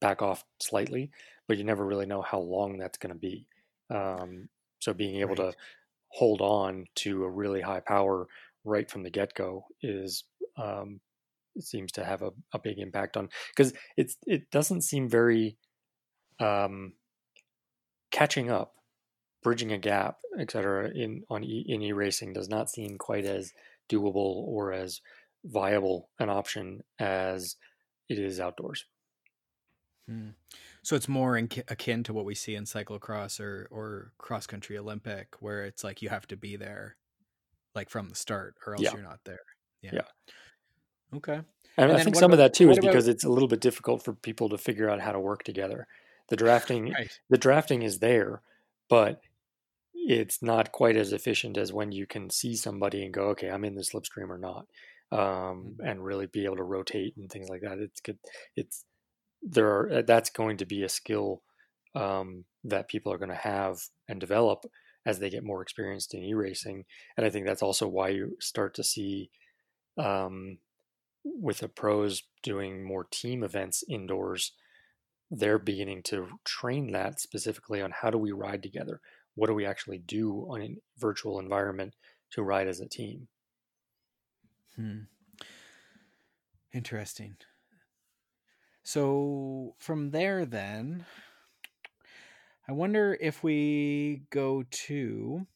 [0.00, 1.10] back off slightly,
[1.48, 3.46] but you never really know how long that's going to be.
[3.90, 4.48] Um,
[4.78, 5.52] so being able right.
[5.52, 5.54] to
[6.08, 8.28] hold on to a really high power
[8.64, 10.24] right from the get go is
[10.56, 11.00] um,
[11.60, 15.56] seems to have a, a big impact on because it's it doesn't seem very
[16.40, 16.94] um,
[18.10, 18.74] catching up,
[19.42, 20.90] bridging a gap, etc.
[20.94, 23.52] In on e, in e racing does not seem quite as
[23.90, 24.14] doable
[24.46, 25.00] or as
[25.44, 27.56] viable an option as
[28.08, 28.86] it is outdoors.
[30.08, 30.30] Hmm.
[30.82, 34.76] So it's more in, akin to what we see in cyclocross or or cross country
[34.76, 36.96] Olympic, where it's like you have to be there,
[37.74, 38.92] like from the start, or else yeah.
[38.92, 39.40] you're not there.
[39.82, 39.90] Yeah.
[39.94, 40.32] yeah.
[41.14, 41.40] Okay.
[41.76, 43.48] And, and I think some about, of that too is about, because it's a little
[43.48, 45.86] bit difficult for people to figure out how to work together.
[46.28, 47.10] The drafting, right.
[47.28, 48.42] the drafting is there,
[48.88, 49.20] but
[49.92, 53.64] it's not quite as efficient as when you can see somebody and go, okay, I'm
[53.64, 54.66] in the slipstream or not,
[55.12, 55.86] um, mm-hmm.
[55.86, 57.78] and really be able to rotate and things like that.
[57.78, 58.18] It's good.
[58.56, 58.84] It's
[59.42, 61.42] there are uh, that's going to be a skill
[61.94, 63.78] um, that people are going to have
[64.08, 64.64] and develop
[65.06, 66.84] as they get more experienced in e-racing.
[67.16, 69.30] And I think that's also why you start to see
[69.98, 70.58] um,
[71.24, 74.52] with the pros doing more team events indoors,
[75.30, 79.00] they're beginning to train that specifically on how do we ride together?
[79.34, 81.94] What do we actually do on a virtual environment
[82.32, 83.28] to ride as a team?
[84.76, 85.02] Hmm.
[86.72, 87.36] Interesting.
[88.82, 91.06] So from there, then,
[92.68, 95.46] I wonder if we go to.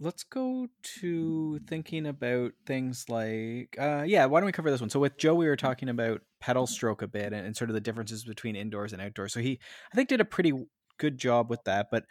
[0.00, 0.66] Let's go
[1.00, 4.26] to thinking about things like, uh, yeah.
[4.26, 4.90] Why don't we cover this one?
[4.90, 7.74] So with Joe, we were talking about pedal stroke a bit and, and sort of
[7.74, 9.32] the differences between indoors and outdoors.
[9.32, 9.60] So he,
[9.92, 10.52] I think, did a pretty
[10.98, 11.88] good job with that.
[11.90, 12.04] But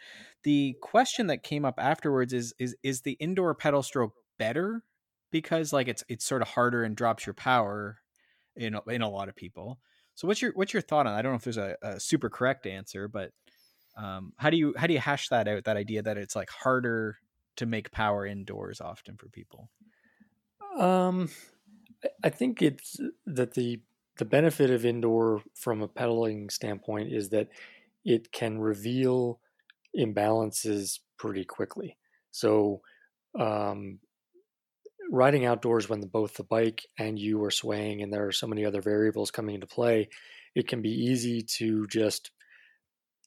[0.44, 4.82] the question that came up afterwards is is is the indoor pedal stroke better
[5.30, 7.98] because like it's it's sort of harder and drops your power
[8.56, 9.78] in in a lot of people.
[10.14, 11.14] So what's your what's your thought on?
[11.14, 13.32] I don't know if there's a, a super correct answer, but
[13.96, 15.64] um, how do you how do you hash that out?
[15.64, 17.18] That idea that it's like harder
[17.56, 19.70] to make power indoors often for people.
[20.78, 21.30] Um,
[22.22, 23.80] I think it's that the
[24.16, 27.48] the benefit of indoor from a pedaling standpoint is that
[28.04, 29.40] it can reveal
[29.98, 31.96] imbalances pretty quickly.
[32.30, 32.82] So,
[33.38, 33.98] um,
[35.10, 38.46] riding outdoors when the, both the bike and you are swaying and there are so
[38.46, 40.08] many other variables coming into play,
[40.54, 42.30] it can be easy to just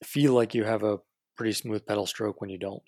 [0.04, 1.00] feel like you have a
[1.36, 2.84] pretty smooth pedal stroke when you don't.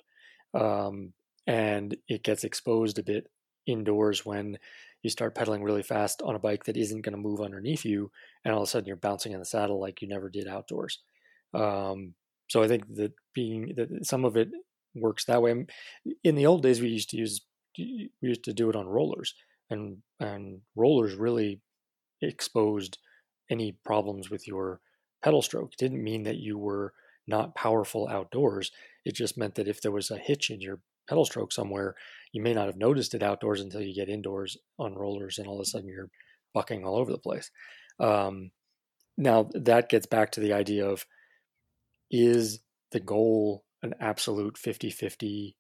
[0.54, 1.14] Um,
[1.50, 3.26] and it gets exposed a bit
[3.66, 4.60] indoors when
[5.02, 8.12] you start pedaling really fast on a bike that isn't going to move underneath you,
[8.46, 11.00] and all of a sudden you're bouncing in the saddle like you never did outdoors.
[11.56, 12.14] Um,
[12.50, 14.50] so I think that being that some of it
[14.94, 15.66] works that way.
[16.24, 17.42] In the old days, we used to use
[17.78, 19.34] we used to do it on rollers,
[19.72, 21.62] and and rollers really
[22.22, 23.00] exposed
[23.50, 24.82] any problems with your
[25.24, 25.74] pedal stroke.
[25.74, 26.94] It didn't mean that you were
[27.26, 28.72] not powerful outdoors.
[29.04, 30.80] It just meant that if there was a hitch in your
[31.10, 31.96] pedal stroke somewhere,
[32.32, 35.60] you may not have noticed it outdoors until you get indoors on rollers, and all
[35.60, 36.12] of a sudden you're
[36.54, 37.52] bucking all over the place.
[38.00, 38.52] Um,
[39.18, 41.06] now that gets back to the idea of
[42.10, 42.60] is
[42.92, 45.56] the goal an absolute 50 50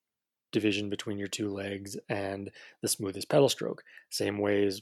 [0.51, 2.49] division between your two legs and
[2.81, 3.83] the smoothest pedal stroke.
[4.09, 4.81] Same way as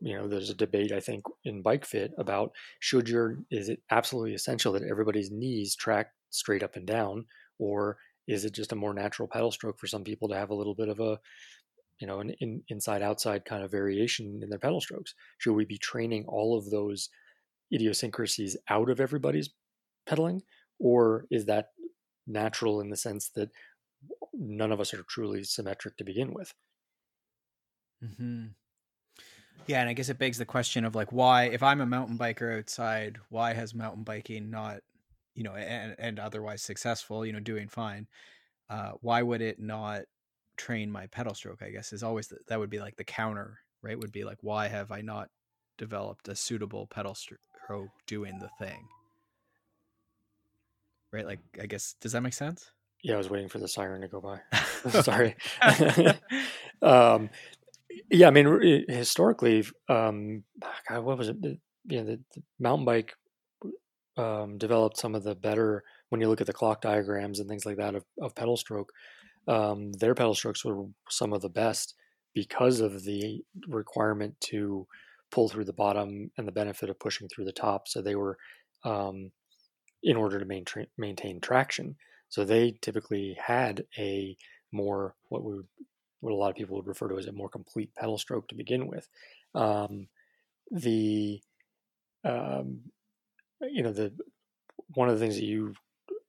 [0.00, 2.50] you know, there's a debate I think in bike fit about
[2.80, 7.26] should your is it absolutely essential that everybody's knees track straight up and down,
[7.58, 10.54] or is it just a more natural pedal stroke for some people to have a
[10.54, 11.18] little bit of a
[12.00, 15.14] you know an in, inside outside kind of variation in their pedal strokes?
[15.38, 17.08] Should we be training all of those
[17.72, 19.50] idiosyncrasies out of everybody's
[20.06, 20.42] pedaling,
[20.78, 21.68] or is that
[22.26, 23.50] natural in the sense that
[24.32, 26.52] none of us are truly symmetric to begin with.
[28.04, 28.46] Mm-hmm.
[29.66, 32.18] Yeah, and I guess it begs the question of like, why, if I'm a mountain
[32.18, 34.80] biker outside, why has mountain biking not,
[35.36, 38.08] you know, and, and otherwise successful, you know, doing fine,
[38.70, 40.02] uh, why would it not
[40.56, 41.62] train my pedal stroke?
[41.62, 43.98] I guess is always the, that would be like the counter, right?
[43.98, 45.28] Would be like, why have I not
[45.76, 47.38] developed a suitable pedal stroke
[48.06, 48.88] doing the thing?
[51.12, 51.26] Right?
[51.26, 52.70] Like, I guess, does that make sense?
[53.02, 54.40] Yeah, I was waiting for the siren to go by.
[55.02, 55.36] Sorry.
[56.82, 57.28] um,
[58.10, 60.44] yeah, I mean, historically, um,
[60.88, 61.36] God, what was it?
[61.42, 61.58] You
[61.98, 63.14] know, the, the mountain bike
[64.16, 67.66] um, developed some of the better when you look at the clock diagrams and things
[67.66, 68.92] like that of, of pedal stroke.
[69.48, 71.94] Um, their pedal strokes were some of the best
[72.34, 74.86] because of the requirement to
[75.30, 77.88] pull through the bottom and the benefit of pushing through the top.
[77.88, 78.38] So they were
[78.84, 79.32] um,
[80.02, 81.96] in order to maintain maintain traction.
[82.28, 84.36] So they typically had a
[84.72, 85.66] more what we would,
[86.20, 88.54] what a lot of people would refer to as a more complete pedal stroke to
[88.54, 89.08] begin with.
[89.54, 90.08] Um,
[90.70, 91.40] the
[92.24, 92.80] um,
[93.60, 94.12] you know the
[94.94, 95.74] one of the things that you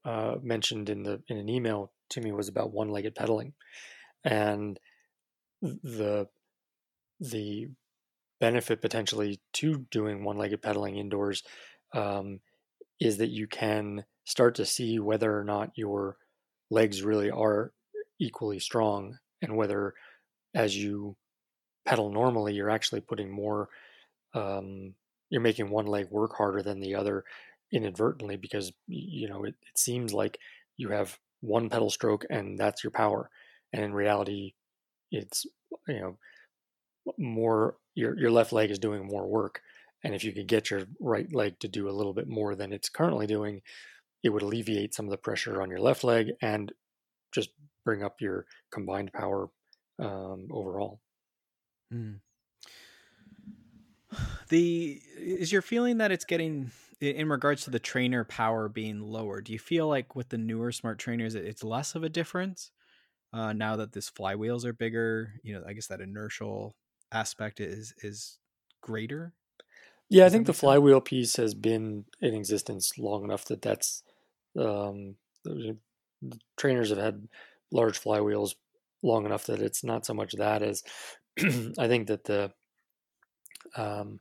[0.06, 3.54] uh, mentioned in the in an email to me was about one-legged pedaling,
[4.24, 4.80] and
[5.62, 6.28] the
[7.20, 7.68] the
[8.40, 11.44] benefit potentially to doing one-legged pedaling indoors
[11.94, 12.40] um,
[13.00, 16.18] is that you can start to see whether or not your
[16.70, 17.72] legs really are
[18.20, 19.94] equally strong and whether
[20.54, 21.16] as you
[21.86, 23.70] pedal normally you're actually putting more
[24.34, 24.94] um,
[25.30, 27.24] you're making one leg work harder than the other
[27.72, 30.38] inadvertently because you know it, it seems like
[30.78, 33.30] you have one pedal stroke and that's your power
[33.74, 34.54] and in reality
[35.12, 35.46] it's
[35.88, 36.18] you know
[37.18, 39.62] more your your left leg is doing more work
[40.04, 42.72] and if you could get your right leg to do a little bit more than
[42.72, 43.62] it's currently doing
[44.24, 46.72] it would alleviate some of the pressure on your left leg and
[47.34, 47.50] just
[47.86, 49.50] bring up your combined power
[50.00, 51.00] um, overall.
[51.94, 52.20] Mm.
[54.50, 59.42] The is your feeling that it's getting in regards to the trainer power being lower?
[59.42, 62.72] Do you feel like with the newer smart trainers, it's less of a difference
[63.34, 65.36] uh, now that this flywheels are bigger?
[65.44, 66.76] You know, I guess that inertial
[67.12, 68.40] aspect is is
[68.82, 69.36] greater.
[70.10, 71.02] Yeah, Does I think the flywheel sense?
[71.02, 74.04] piece has been in existence long enough that that's
[74.58, 75.18] um,
[76.58, 77.28] trainers have had
[77.72, 78.56] large flywheels
[79.04, 80.84] long enough that it's not so much that as
[81.40, 82.54] I think that the
[83.76, 84.20] um,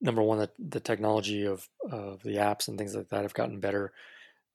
[0.00, 3.60] number one, the, the technology of of the apps and things like that have gotten
[3.60, 3.92] better.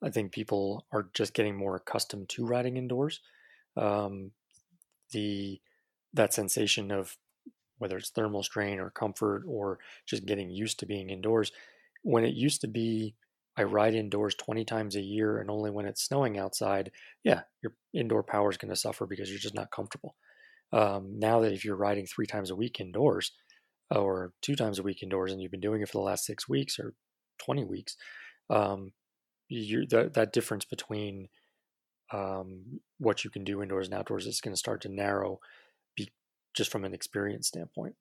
[0.03, 3.21] I think people are just getting more accustomed to riding indoors.
[3.75, 4.31] Um,
[5.11, 5.61] the
[6.13, 7.17] that sensation of
[7.77, 11.51] whether it's thermal strain or comfort or just getting used to being indoors.
[12.01, 13.15] When it used to be,
[13.55, 16.91] I ride indoors 20 times a year, and only when it's snowing outside,
[17.23, 20.15] yeah, your indoor power is going to suffer because you're just not comfortable.
[20.71, 23.31] Um, now that if you're riding three times a week indoors
[23.91, 26.47] or two times a week indoors and you've been doing it for the last six
[26.47, 26.93] weeks or
[27.39, 27.95] 20 weeks,
[28.49, 28.91] um,
[29.49, 31.29] that, that difference between
[32.11, 35.39] um, what you can do indoors and outdoors is going to start to narrow
[35.95, 36.09] be,
[36.53, 37.95] just from an experience standpoint.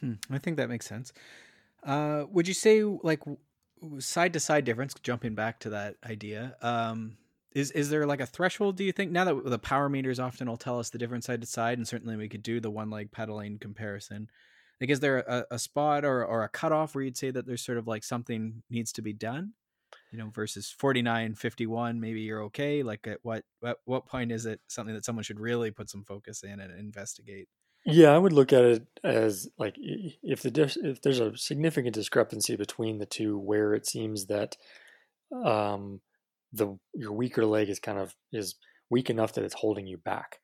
[0.00, 1.12] Hmm, I think that makes sense.
[1.84, 3.20] Uh, would you say like
[3.98, 4.94] side to side difference?
[5.02, 7.16] Jumping back to that idea, um,
[7.54, 8.76] is is there like a threshold?
[8.76, 11.40] Do you think now that the power meters often will tell us the difference side
[11.40, 14.28] to side, and certainly we could do the one leg pedaling comparison.
[14.80, 17.64] Like, is there a, a spot or or a cutoff where you'd say that there's
[17.64, 19.52] sort of like something needs to be done?
[20.10, 22.82] You know, versus 49, 51, maybe you're okay.
[22.82, 26.04] Like, at what at what point is it something that someone should really put some
[26.04, 27.48] focus in and investigate?
[27.84, 32.56] Yeah, I would look at it as like if the if there's a significant discrepancy
[32.56, 34.56] between the two, where it seems that
[35.44, 36.00] um,
[36.52, 38.56] the your weaker leg is kind of is
[38.90, 40.38] weak enough that it's holding you back,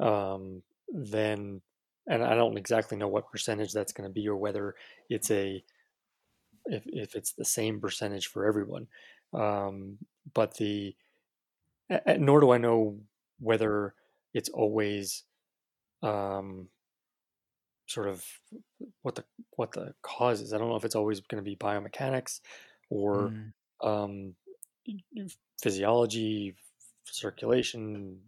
[0.00, 1.60] um, then
[2.06, 4.74] and I don't exactly know what percentage that's going to be or whether
[5.10, 5.62] it's a
[6.66, 8.86] if if it's the same percentage for everyone,
[9.34, 9.98] um,
[10.34, 10.94] but the
[12.18, 12.98] nor do I know
[13.40, 13.94] whether
[14.34, 15.24] it's always
[16.02, 16.68] um,
[17.86, 18.24] sort of
[19.02, 19.24] what the
[19.56, 20.52] what the cause is.
[20.52, 22.40] I don't know if it's always going to be biomechanics
[22.90, 23.52] or mm.
[23.82, 24.34] um,
[25.60, 26.54] physiology,
[27.04, 28.18] circulation.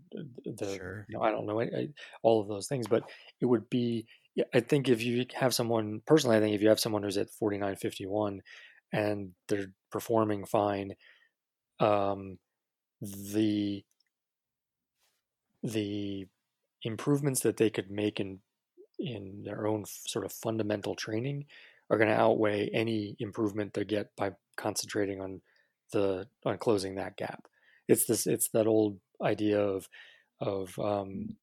[0.45, 1.07] The sure.
[1.09, 1.89] you know, I don't know I, I,
[2.23, 3.05] all of those things, but
[3.41, 4.07] it would be.
[4.55, 7.31] I think if you have someone personally, I think if you have someone who's at
[7.31, 8.43] forty nine fifty one
[8.93, 10.95] and they're performing fine,
[11.81, 12.39] um,
[13.01, 13.85] the
[15.63, 16.27] the
[16.83, 18.39] improvements that they could make in
[18.99, 21.47] in their own sort of fundamental training
[21.89, 25.41] are going to outweigh any improvement they get by concentrating on
[25.91, 27.47] the on closing that gap.
[27.89, 29.89] It's this it's that old idea of
[30.41, 31.37] of um,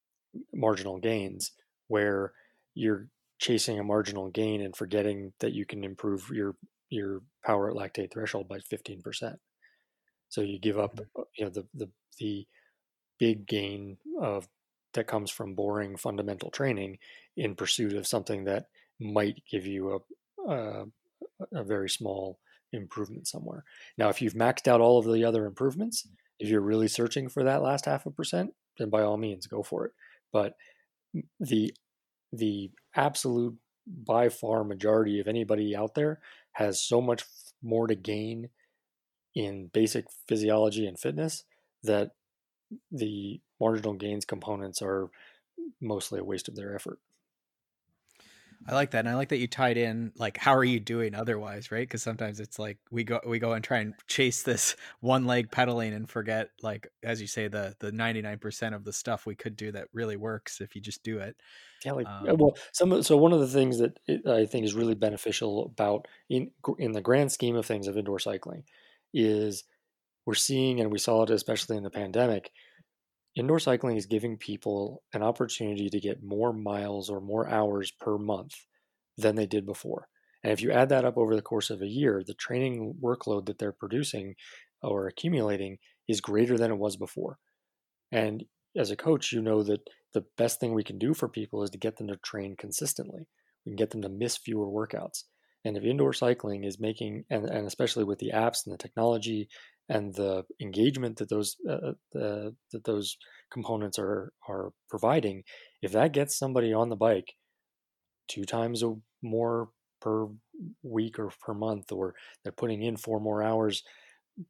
[0.53, 1.51] marginal gains
[1.87, 2.33] where
[2.73, 3.07] you're
[3.39, 6.55] chasing a marginal gain and forgetting that you can improve your
[6.89, 9.35] your power at lactate threshold by 15%.
[10.29, 11.21] So you give up mm-hmm.
[11.37, 11.89] you know the the
[12.19, 12.47] the
[13.19, 14.47] big gain of
[14.93, 16.97] that comes from boring fundamental training
[17.35, 18.65] in pursuit of something that
[18.99, 20.01] might give you
[20.47, 20.85] a, a,
[21.53, 22.39] a very small
[22.73, 23.63] improvement somewhere.
[23.97, 26.07] Now, if you've maxed out all of the other improvements,
[26.39, 29.63] if you're really searching for that last half a percent, then by all means go
[29.63, 29.91] for it.
[30.31, 30.53] But
[31.39, 31.73] the
[32.33, 33.55] the absolute
[33.87, 36.19] by far majority of anybody out there
[36.53, 37.23] has so much
[37.63, 38.49] more to gain
[39.33, 41.43] in basic physiology and fitness
[41.83, 42.11] that
[42.91, 45.09] the marginal gains components are
[45.79, 46.99] mostly a waste of their effort.
[48.67, 51.15] I like that, and I like that you tied in like how are you doing
[51.15, 51.87] otherwise, right?
[51.87, 55.51] Because sometimes it's like we go we go and try and chase this one leg
[55.51, 59.25] pedaling and forget like as you say the the ninety nine percent of the stuff
[59.25, 61.37] we could do that really works if you just do it.
[61.85, 64.95] Yeah, like um, well, some so one of the things that I think is really
[64.95, 68.63] beneficial about in in the grand scheme of things of indoor cycling
[69.13, 69.63] is
[70.25, 72.51] we're seeing, and we saw it especially in the pandemic,
[73.37, 78.17] Indoor cycling is giving people an opportunity to get more miles or more hours per
[78.17, 78.53] month
[79.15, 80.07] than they did before.
[80.43, 83.45] And if you add that up over the course of a year, the training workload
[83.45, 84.33] that they're producing
[84.81, 85.77] or accumulating
[86.07, 87.37] is greater than it was before.
[88.11, 88.43] And
[88.75, 91.69] as a coach, you know that the best thing we can do for people is
[91.71, 93.27] to get them to train consistently.
[93.65, 95.25] We can get them to miss fewer workouts.
[95.65, 99.49] And if indoor cycling is making, and, and especially with the apps and the technology
[99.89, 103.17] and the engagement that those uh, uh, that those
[103.51, 105.43] components are are providing,
[105.81, 107.33] if that gets somebody on the bike
[108.27, 109.69] two times or more
[110.01, 110.27] per
[110.83, 113.83] week or per month, or they're putting in four more hours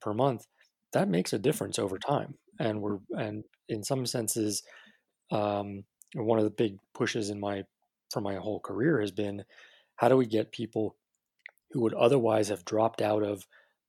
[0.02, 0.46] per month,
[0.94, 2.36] that makes a difference over time.
[2.60, 4.64] And we're and in some senses,
[5.32, 5.84] um,
[6.16, 7.64] one of the big pushes in my
[8.12, 9.44] for my whole career has been
[9.98, 10.96] how do we get people
[11.72, 13.46] who would otherwise have dropped out of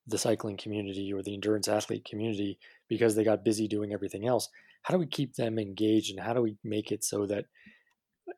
[0.07, 4.49] the cycling community or the endurance athlete community because they got busy doing everything else?
[4.83, 7.47] How do we keep them engaged and how do we make it so that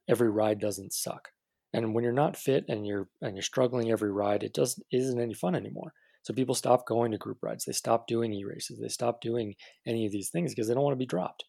[0.08, 1.28] every ride doesn't suck?
[1.72, 5.20] And when you're not fit and you're and you're struggling every ride it doesn't isn't
[5.20, 5.92] any fun anymore.
[6.22, 7.64] So people stop going to group rides.
[7.64, 8.78] They stop doing e-races.
[8.78, 9.54] They stop doing
[9.86, 11.44] any of these things because they don't want to be dropped.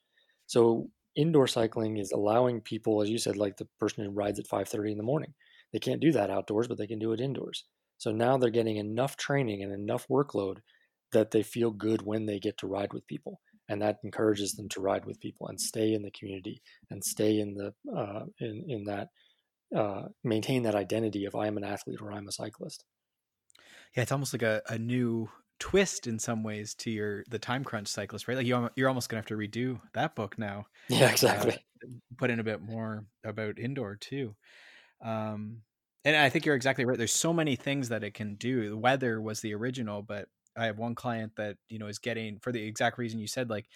[0.46, 4.48] So indoor cycling is allowing people, as you said, like the person who rides at
[4.48, 5.34] 5:30 in the morning.
[5.74, 7.66] They can't do that outdoors, but they can do it indoors.
[7.98, 10.60] So now they're getting enough training and enough workload
[11.12, 14.70] that they feel good when they get to ride with people, and that encourages them
[14.70, 18.66] to ride with people and stay in the community and stay in the uh, in
[18.68, 19.10] in that
[19.76, 22.86] uh, maintain that identity of I am an athlete or I'm a cyclist.
[23.96, 27.64] Yeah, it's almost like a, a new twist in some ways to your the time
[27.64, 28.38] crunch cyclist, right?
[28.38, 30.66] Like you, you're almost gonna have to redo that book now.
[30.90, 31.58] Yeah, exactly.
[31.84, 34.36] Uh, put in a bit more about indoor too.
[35.04, 35.62] Um,
[36.04, 36.98] and I think you're exactly right.
[36.98, 38.70] There's so many things that it can do.
[38.70, 40.28] The weather was the original, but
[40.58, 43.50] I have one client that you know is getting for the exact reason you said,
[43.50, 43.68] like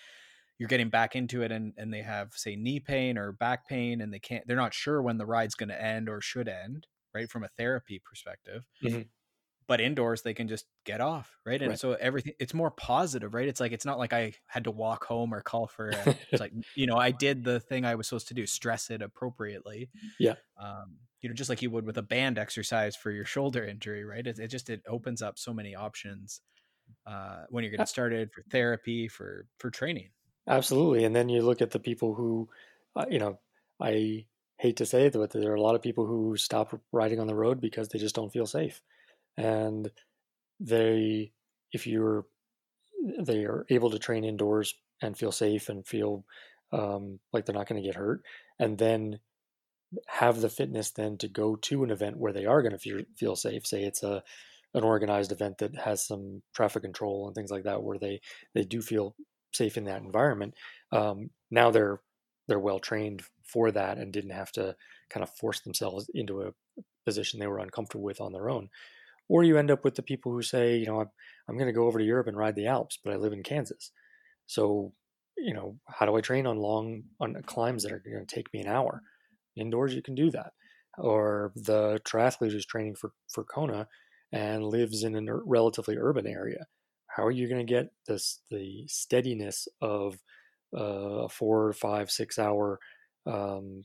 [0.58, 4.02] you're getting back into it and and they have say knee pain or back pain
[4.02, 6.88] and they can't they're not sure when the ride's going to end or should end
[7.14, 9.02] right from a therapy perspective mm-hmm
[9.68, 11.62] but indoors they can just get off right?
[11.62, 11.80] And right.
[11.80, 13.48] so everything it's more positive right?
[13.48, 16.40] It's like it's not like i had to walk home or call for a, it's
[16.40, 19.90] like you know i did the thing i was supposed to do stress it appropriately
[20.20, 20.36] yeah.
[20.60, 24.04] um you know just like you would with a band exercise for your shoulder injury
[24.04, 24.26] right?
[24.26, 26.42] It, it just it opens up so many options
[27.08, 30.10] uh when you're getting started for therapy for for training.
[30.48, 32.50] Absolutely and then you look at the people who
[32.96, 33.40] uh, you know
[33.82, 34.26] i
[34.58, 37.28] hate to say it but there are a lot of people who stop riding on
[37.28, 38.82] the road because they just don't feel safe
[39.38, 39.90] and
[40.60, 41.32] they
[41.72, 42.26] if you're
[43.20, 46.26] they are able to train indoors and feel safe and feel
[46.72, 48.22] um, like they're not going to get hurt
[48.60, 49.20] and then
[50.08, 53.02] have the fitness then to go to an event where they are going to feel,
[53.16, 53.66] feel safe.
[53.68, 54.24] Say it's a
[54.76, 58.20] an organized event that has some traffic control and things like that where they
[58.54, 59.16] they do feel
[59.54, 60.54] safe in that environment
[60.92, 62.02] um, now they're
[62.48, 64.76] they're well trained for that and didn't have to
[65.10, 66.52] kind of force themselves into a
[67.06, 68.70] position they were uncomfortable with on their own
[69.28, 71.10] or you end up with the people who say, you know, I'm,
[71.48, 73.44] I'm going to go over to Europe and ride the Alps, but I live in
[73.44, 73.92] Kansas.
[74.48, 74.94] So,
[75.38, 78.54] you know, how do I train on long on climbs that are going to take
[78.54, 79.02] me an hour?
[79.56, 80.54] Indoors, you can do that.
[80.98, 83.88] Or the triathlete who's training for for Kona
[84.32, 86.68] and lives in a relatively urban area.
[87.08, 90.18] How are you going to get this the steadiness of
[90.74, 92.80] a four, five, six hour,
[93.26, 93.84] um,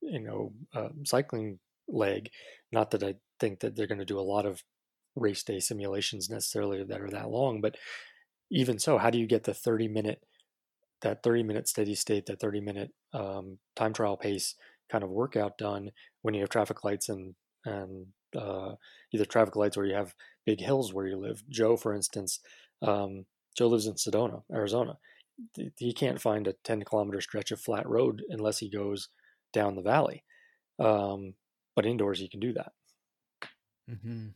[0.00, 1.58] you know, uh, cycling
[1.88, 2.30] leg?
[2.72, 4.62] Not that I think that they're going to do a lot of
[5.16, 7.76] race day simulations necessarily that are that long, but
[8.50, 10.22] even so, how do you get the 30 minute,
[11.02, 14.54] that 30 minute steady state, that 30 minute um, time trial pace
[14.90, 15.90] kind of workout done
[16.22, 17.34] when you have traffic lights and,
[17.64, 18.72] and uh,
[19.12, 20.14] either traffic lights or you have
[20.46, 21.42] big hills where you live.
[21.50, 22.40] Joe, for instance,
[22.82, 23.26] um,
[23.56, 24.96] Joe lives in Sedona, Arizona.
[25.76, 29.08] He can't find a 10 kilometer stretch of flat road unless he goes
[29.52, 30.24] down the valley.
[30.78, 31.34] Um,
[31.76, 32.72] but indoors, you can do that.
[33.90, 34.28] Mm-hmm.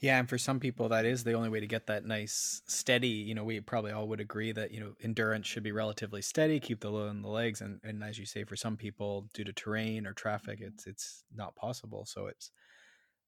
[0.00, 3.08] Yeah, and for some people, that is the only way to get that nice, steady.
[3.08, 6.60] You know, we probably all would agree that you know endurance should be relatively steady,
[6.60, 9.44] keep the load on the legs, and and as you say, for some people, due
[9.44, 12.04] to terrain or traffic, it's it's not possible.
[12.04, 12.50] So it's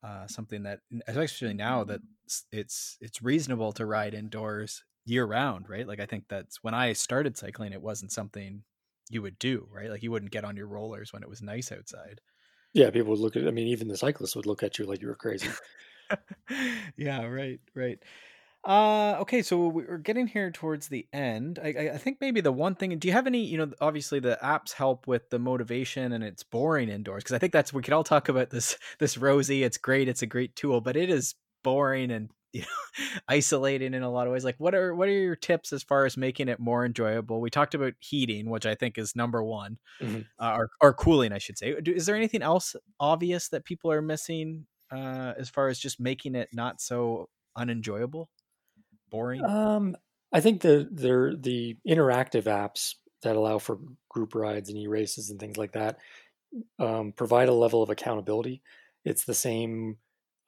[0.03, 2.03] uh, something that, especially now that
[2.53, 5.87] it's it's reasonable to ride indoors year round, right?
[5.89, 8.65] Like I think that's when I started cycling, it wasn't something
[9.11, 9.91] you would do, right?
[9.91, 12.21] Like you wouldn't get on your rollers when it was nice outside.
[12.75, 13.47] Yeah, people would look at.
[13.47, 15.49] I mean, even the cyclists would look at you like you were crazy.
[16.97, 17.99] yeah, right, right.
[18.65, 21.59] Uh, okay, so we're getting here towards the end.
[21.63, 22.99] I, I think maybe the one thing.
[22.99, 23.45] Do you have any?
[23.45, 27.39] You know, obviously the apps help with the motivation, and it's boring indoors because I
[27.39, 28.79] think that's we could all talk about this.
[28.99, 30.09] This Rosie, it's great.
[30.09, 34.27] It's a great tool, but it is boring and you know isolating in a lot
[34.27, 36.87] of ways like what are what are your tips as far as making it more
[36.87, 37.41] enjoyable?
[37.41, 40.21] We talked about heating which i think is number one mm-hmm.
[40.39, 41.75] uh, or, or cooling i should say.
[41.85, 46.35] Is there anything else obvious that people are missing uh, as far as just making
[46.35, 48.31] it not so unenjoyable?
[49.11, 49.45] Boring?
[49.45, 49.97] Um
[50.33, 53.79] i think the the the interactive apps that allow for
[54.09, 55.99] group rides and e-races and things like that
[56.79, 58.63] um, provide a level of accountability.
[59.05, 59.99] It's the same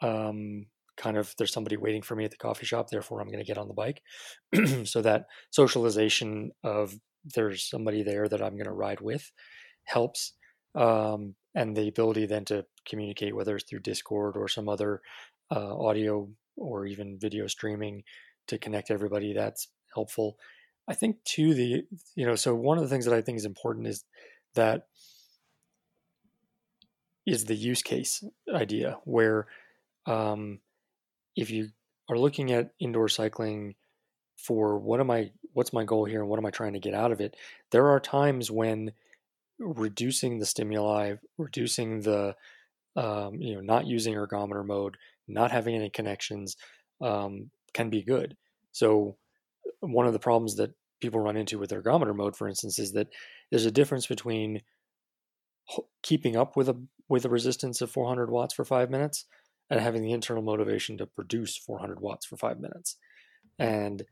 [0.01, 0.67] um,
[0.97, 3.45] kind of there's somebody waiting for me at the coffee shop, therefore I'm going to
[3.45, 4.03] get on the bike.
[4.85, 6.95] so that socialization of
[7.35, 9.31] there's somebody there that I'm going to ride with
[9.85, 10.33] helps.
[10.75, 15.01] Um, and the ability then to communicate, whether it's through Discord or some other
[15.51, 18.05] uh, audio or even video streaming
[18.49, 20.37] to connect everybody, that's helpful.
[20.89, 21.85] I think too the
[22.15, 24.05] you know so one of the things that I think is important is
[24.55, 24.87] that
[27.27, 28.23] is the use case
[28.55, 29.47] idea where
[30.07, 30.61] um,
[31.37, 31.69] if you
[32.09, 33.75] are looking at indoor cycling
[34.37, 36.95] for what am I what's my goal here and what am I trying to get
[36.95, 37.37] out of it,
[37.71, 38.93] there are times when
[39.59, 42.35] reducing the stimuli, reducing the
[42.97, 44.97] um, you know not using ergometer mode,
[45.29, 46.57] not having any connections
[47.01, 48.37] um, can be good.
[48.73, 49.17] So
[49.81, 53.09] one of the problems that people run into with ergometer mode, for instance, is that
[53.51, 54.63] there's a difference between
[56.03, 56.77] keeping up with a
[57.09, 59.27] with a resistance of 400 watts for five minutes
[59.71, 62.97] and having the internal motivation to produce 400 watts for five minutes.
[63.59, 64.05] And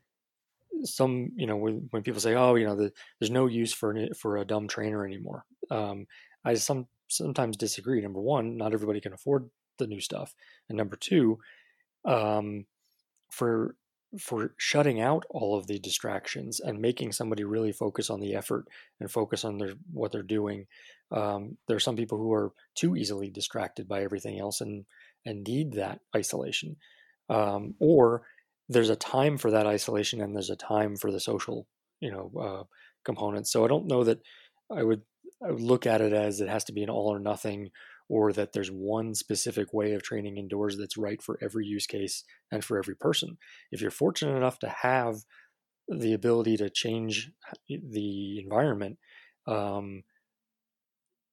[0.82, 3.94] some, you know, when, when people say, "Oh, you know, the, there's no use for
[4.18, 6.06] for a dumb trainer anymore," um,
[6.44, 8.00] I some sometimes disagree.
[8.00, 9.48] Number one, not everybody can afford
[9.78, 10.34] the new stuff,
[10.68, 11.38] and number two,
[12.04, 12.66] um,
[13.30, 13.76] for
[14.18, 18.66] for shutting out all of the distractions and making somebody really focus on the effort
[19.00, 20.66] and focus on their what they're doing.
[21.10, 24.84] Um, there are some people who are too easily distracted by everything else and
[25.26, 26.76] and need that isolation,
[27.28, 28.22] um, or
[28.68, 31.66] there's a time for that isolation and there's a time for the social,
[32.00, 32.62] you know, uh,
[33.04, 33.52] components.
[33.52, 34.20] So I don't know that
[34.70, 35.02] I would
[35.46, 37.70] I would look at it as it has to be an all or nothing
[38.08, 42.24] or that there's one specific way of training indoors that's right for every use case
[42.50, 43.38] and for every person.
[43.72, 45.16] If you're fortunate enough to have
[45.88, 47.30] the ability to change
[47.68, 48.98] the environment,
[49.46, 50.02] um,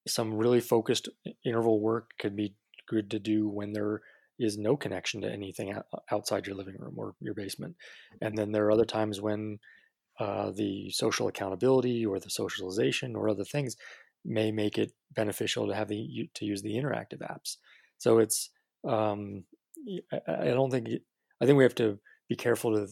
[0.08, 1.10] some really focused
[1.46, 2.56] interval work could be
[2.88, 4.02] good to do when there
[4.40, 5.74] is no connection to anything
[6.12, 7.76] outside your living room or your basement.
[8.22, 9.60] And then there are other times when
[10.20, 13.76] uh, the social accountability or the socialization or other things
[14.26, 17.58] may make it beneficial to have the to use the interactive apps.
[17.98, 18.50] So it's
[18.88, 19.44] um,
[20.28, 20.90] I don't think
[21.42, 22.88] I think we have to be careful to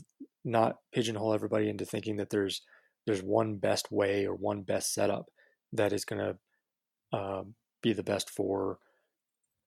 [0.45, 2.61] not pigeonhole everybody into thinking that there's
[3.05, 5.29] there's one best way or one best setup
[5.73, 7.43] that is going to uh,
[7.81, 8.79] be the best for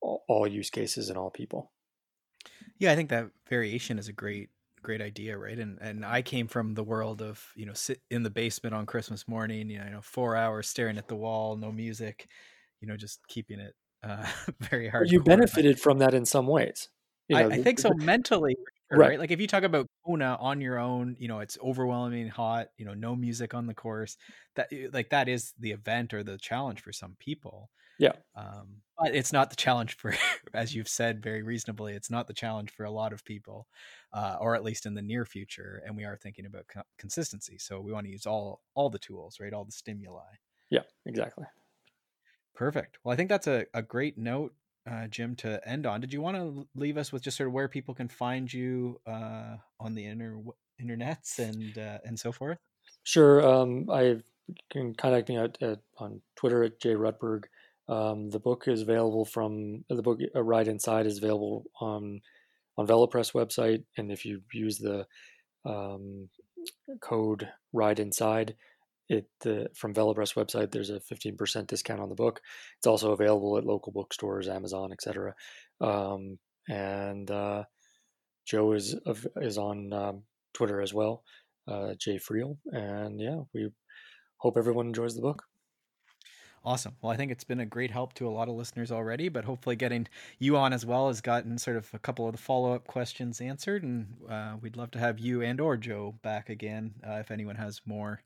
[0.02, 1.70] all, use cases and all people.
[2.78, 4.50] Yeah, I think that variation is a great
[4.82, 5.58] great idea, right?
[5.58, 8.86] And and I came from the world of you know sit in the basement on
[8.86, 12.28] Christmas morning, you know, four hours staring at the wall, no music,
[12.80, 14.26] you know, just keeping it uh,
[14.60, 15.10] very hard.
[15.10, 16.88] You benefited from that in some ways.
[17.28, 18.56] You know, I, I, think so mentally,
[18.90, 19.10] right.
[19.10, 19.18] right?
[19.18, 22.84] Like if you talk about Kona on your own, you know, it's overwhelming hot, you
[22.84, 24.16] know, no music on the course.
[24.56, 27.70] That like that is the event or the challenge for some people.
[27.98, 28.12] Yeah.
[28.36, 30.14] Um, but it's not the challenge for,
[30.54, 33.66] as you've said very reasonably, it's not the challenge for a lot of people,
[34.12, 35.82] uh, or at least in the near future.
[35.84, 38.98] And we are thinking about co- consistency, so we want to use all all the
[38.98, 39.52] tools, right?
[39.52, 40.20] All the stimuli.
[40.70, 41.44] Yeah, exactly.
[42.54, 42.98] Perfect.
[43.02, 44.54] Well, I think that's a, a great note,
[44.88, 46.00] uh, Jim, to end on.
[46.00, 49.00] Did you want to leave us with just sort of where people can find you
[49.06, 50.38] uh, on the inter
[50.80, 52.58] internets and uh, and so forth?
[53.04, 53.44] Sure.
[53.44, 54.20] Um, I
[54.70, 57.44] can contact me at, at, on Twitter at J Rutberg.
[57.88, 62.20] Um, the book is available from the book uh, Ride Inside is available on
[62.78, 65.06] on VeloPress website, and if you use the
[65.64, 66.28] um,
[67.00, 68.54] code Ride Inside,
[69.08, 72.40] it uh, from VeloPress website, there's a 15% discount on the book.
[72.78, 75.34] It's also available at local bookstores, Amazon, etc.
[75.80, 77.64] Um, and uh,
[78.46, 78.96] Joe is
[79.36, 80.22] is on um,
[80.54, 81.24] Twitter as well,
[81.68, 83.68] uh, Jay Friel, and yeah, we
[84.38, 85.44] hope everyone enjoys the book.
[86.64, 86.96] Awesome.
[87.02, 89.44] Well, I think it's been a great help to a lot of listeners already, but
[89.44, 90.06] hopefully getting
[90.38, 93.40] you on as well has gotten sort of a couple of the follow up questions
[93.40, 97.30] answered, and uh, we'd love to have you and or Joe back again uh, if
[97.30, 98.22] anyone has more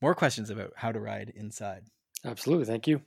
[0.00, 1.82] more questions about how to ride inside.
[2.24, 2.66] Absolutely.
[2.66, 3.02] Thank you.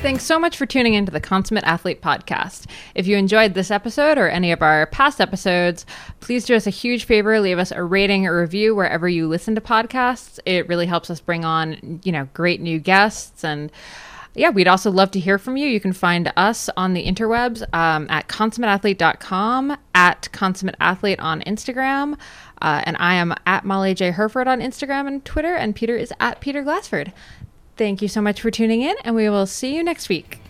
[0.00, 2.66] Thanks so much for tuning into the Consummate Athlete podcast.
[2.94, 5.84] If you enjoyed this episode or any of our past episodes,
[6.20, 9.56] please do us a huge favor, leave us a rating or review wherever you listen
[9.56, 10.38] to podcasts.
[10.46, 13.72] It really helps us bring on, you know, great new guests and
[14.34, 15.66] yeah, we'd also love to hear from you.
[15.66, 22.16] You can find us on the interwebs um, at consummateathlete.com, at consummateathlete on Instagram,
[22.62, 24.12] uh, and I am at Molly J.
[24.12, 27.12] Hurford on Instagram and Twitter, and Peter is at Peter Glassford.
[27.78, 30.40] Thank you so much for tuning in, and we will see you next week.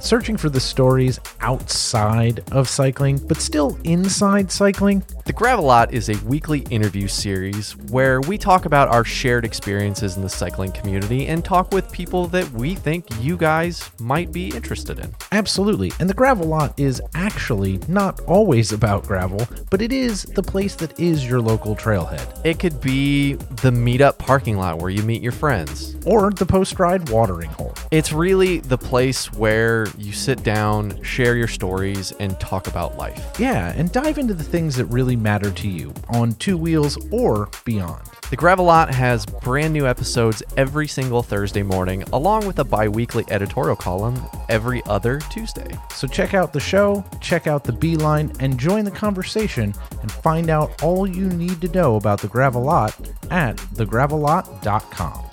[0.00, 5.02] searching for the stories outside of cycling, but still inside cycling?
[5.26, 10.22] The Gravelot is a weekly interview series where we talk about our shared experiences in
[10.22, 14.98] the cycling community and talk with people that we think you guys might be interested
[14.98, 15.14] in.
[15.32, 15.92] Absolutely.
[15.98, 21.00] And the Gravelot is actually not always about gravel, but it is the place that
[21.00, 22.44] is your local trailhead.
[22.44, 26.78] It could be the meetup parking lot where you meet your friends, or the post
[26.78, 27.72] ride watering hole.
[27.90, 33.24] It's really the place where you sit down, share your stories, and talk about life.
[33.38, 37.48] Yeah, and dive into the things that really matter to you on two wheels or
[37.64, 38.02] beyond.
[38.30, 43.24] The Gravelot has brand new episodes every single Thursday morning, along with a bi weekly
[43.28, 45.76] editorial column every other Tuesday.
[45.94, 50.50] So check out the show, check out the Beeline, and join the conversation and find
[50.50, 52.92] out all you need to know about the Gravelot
[53.30, 55.23] at thegravelot.com.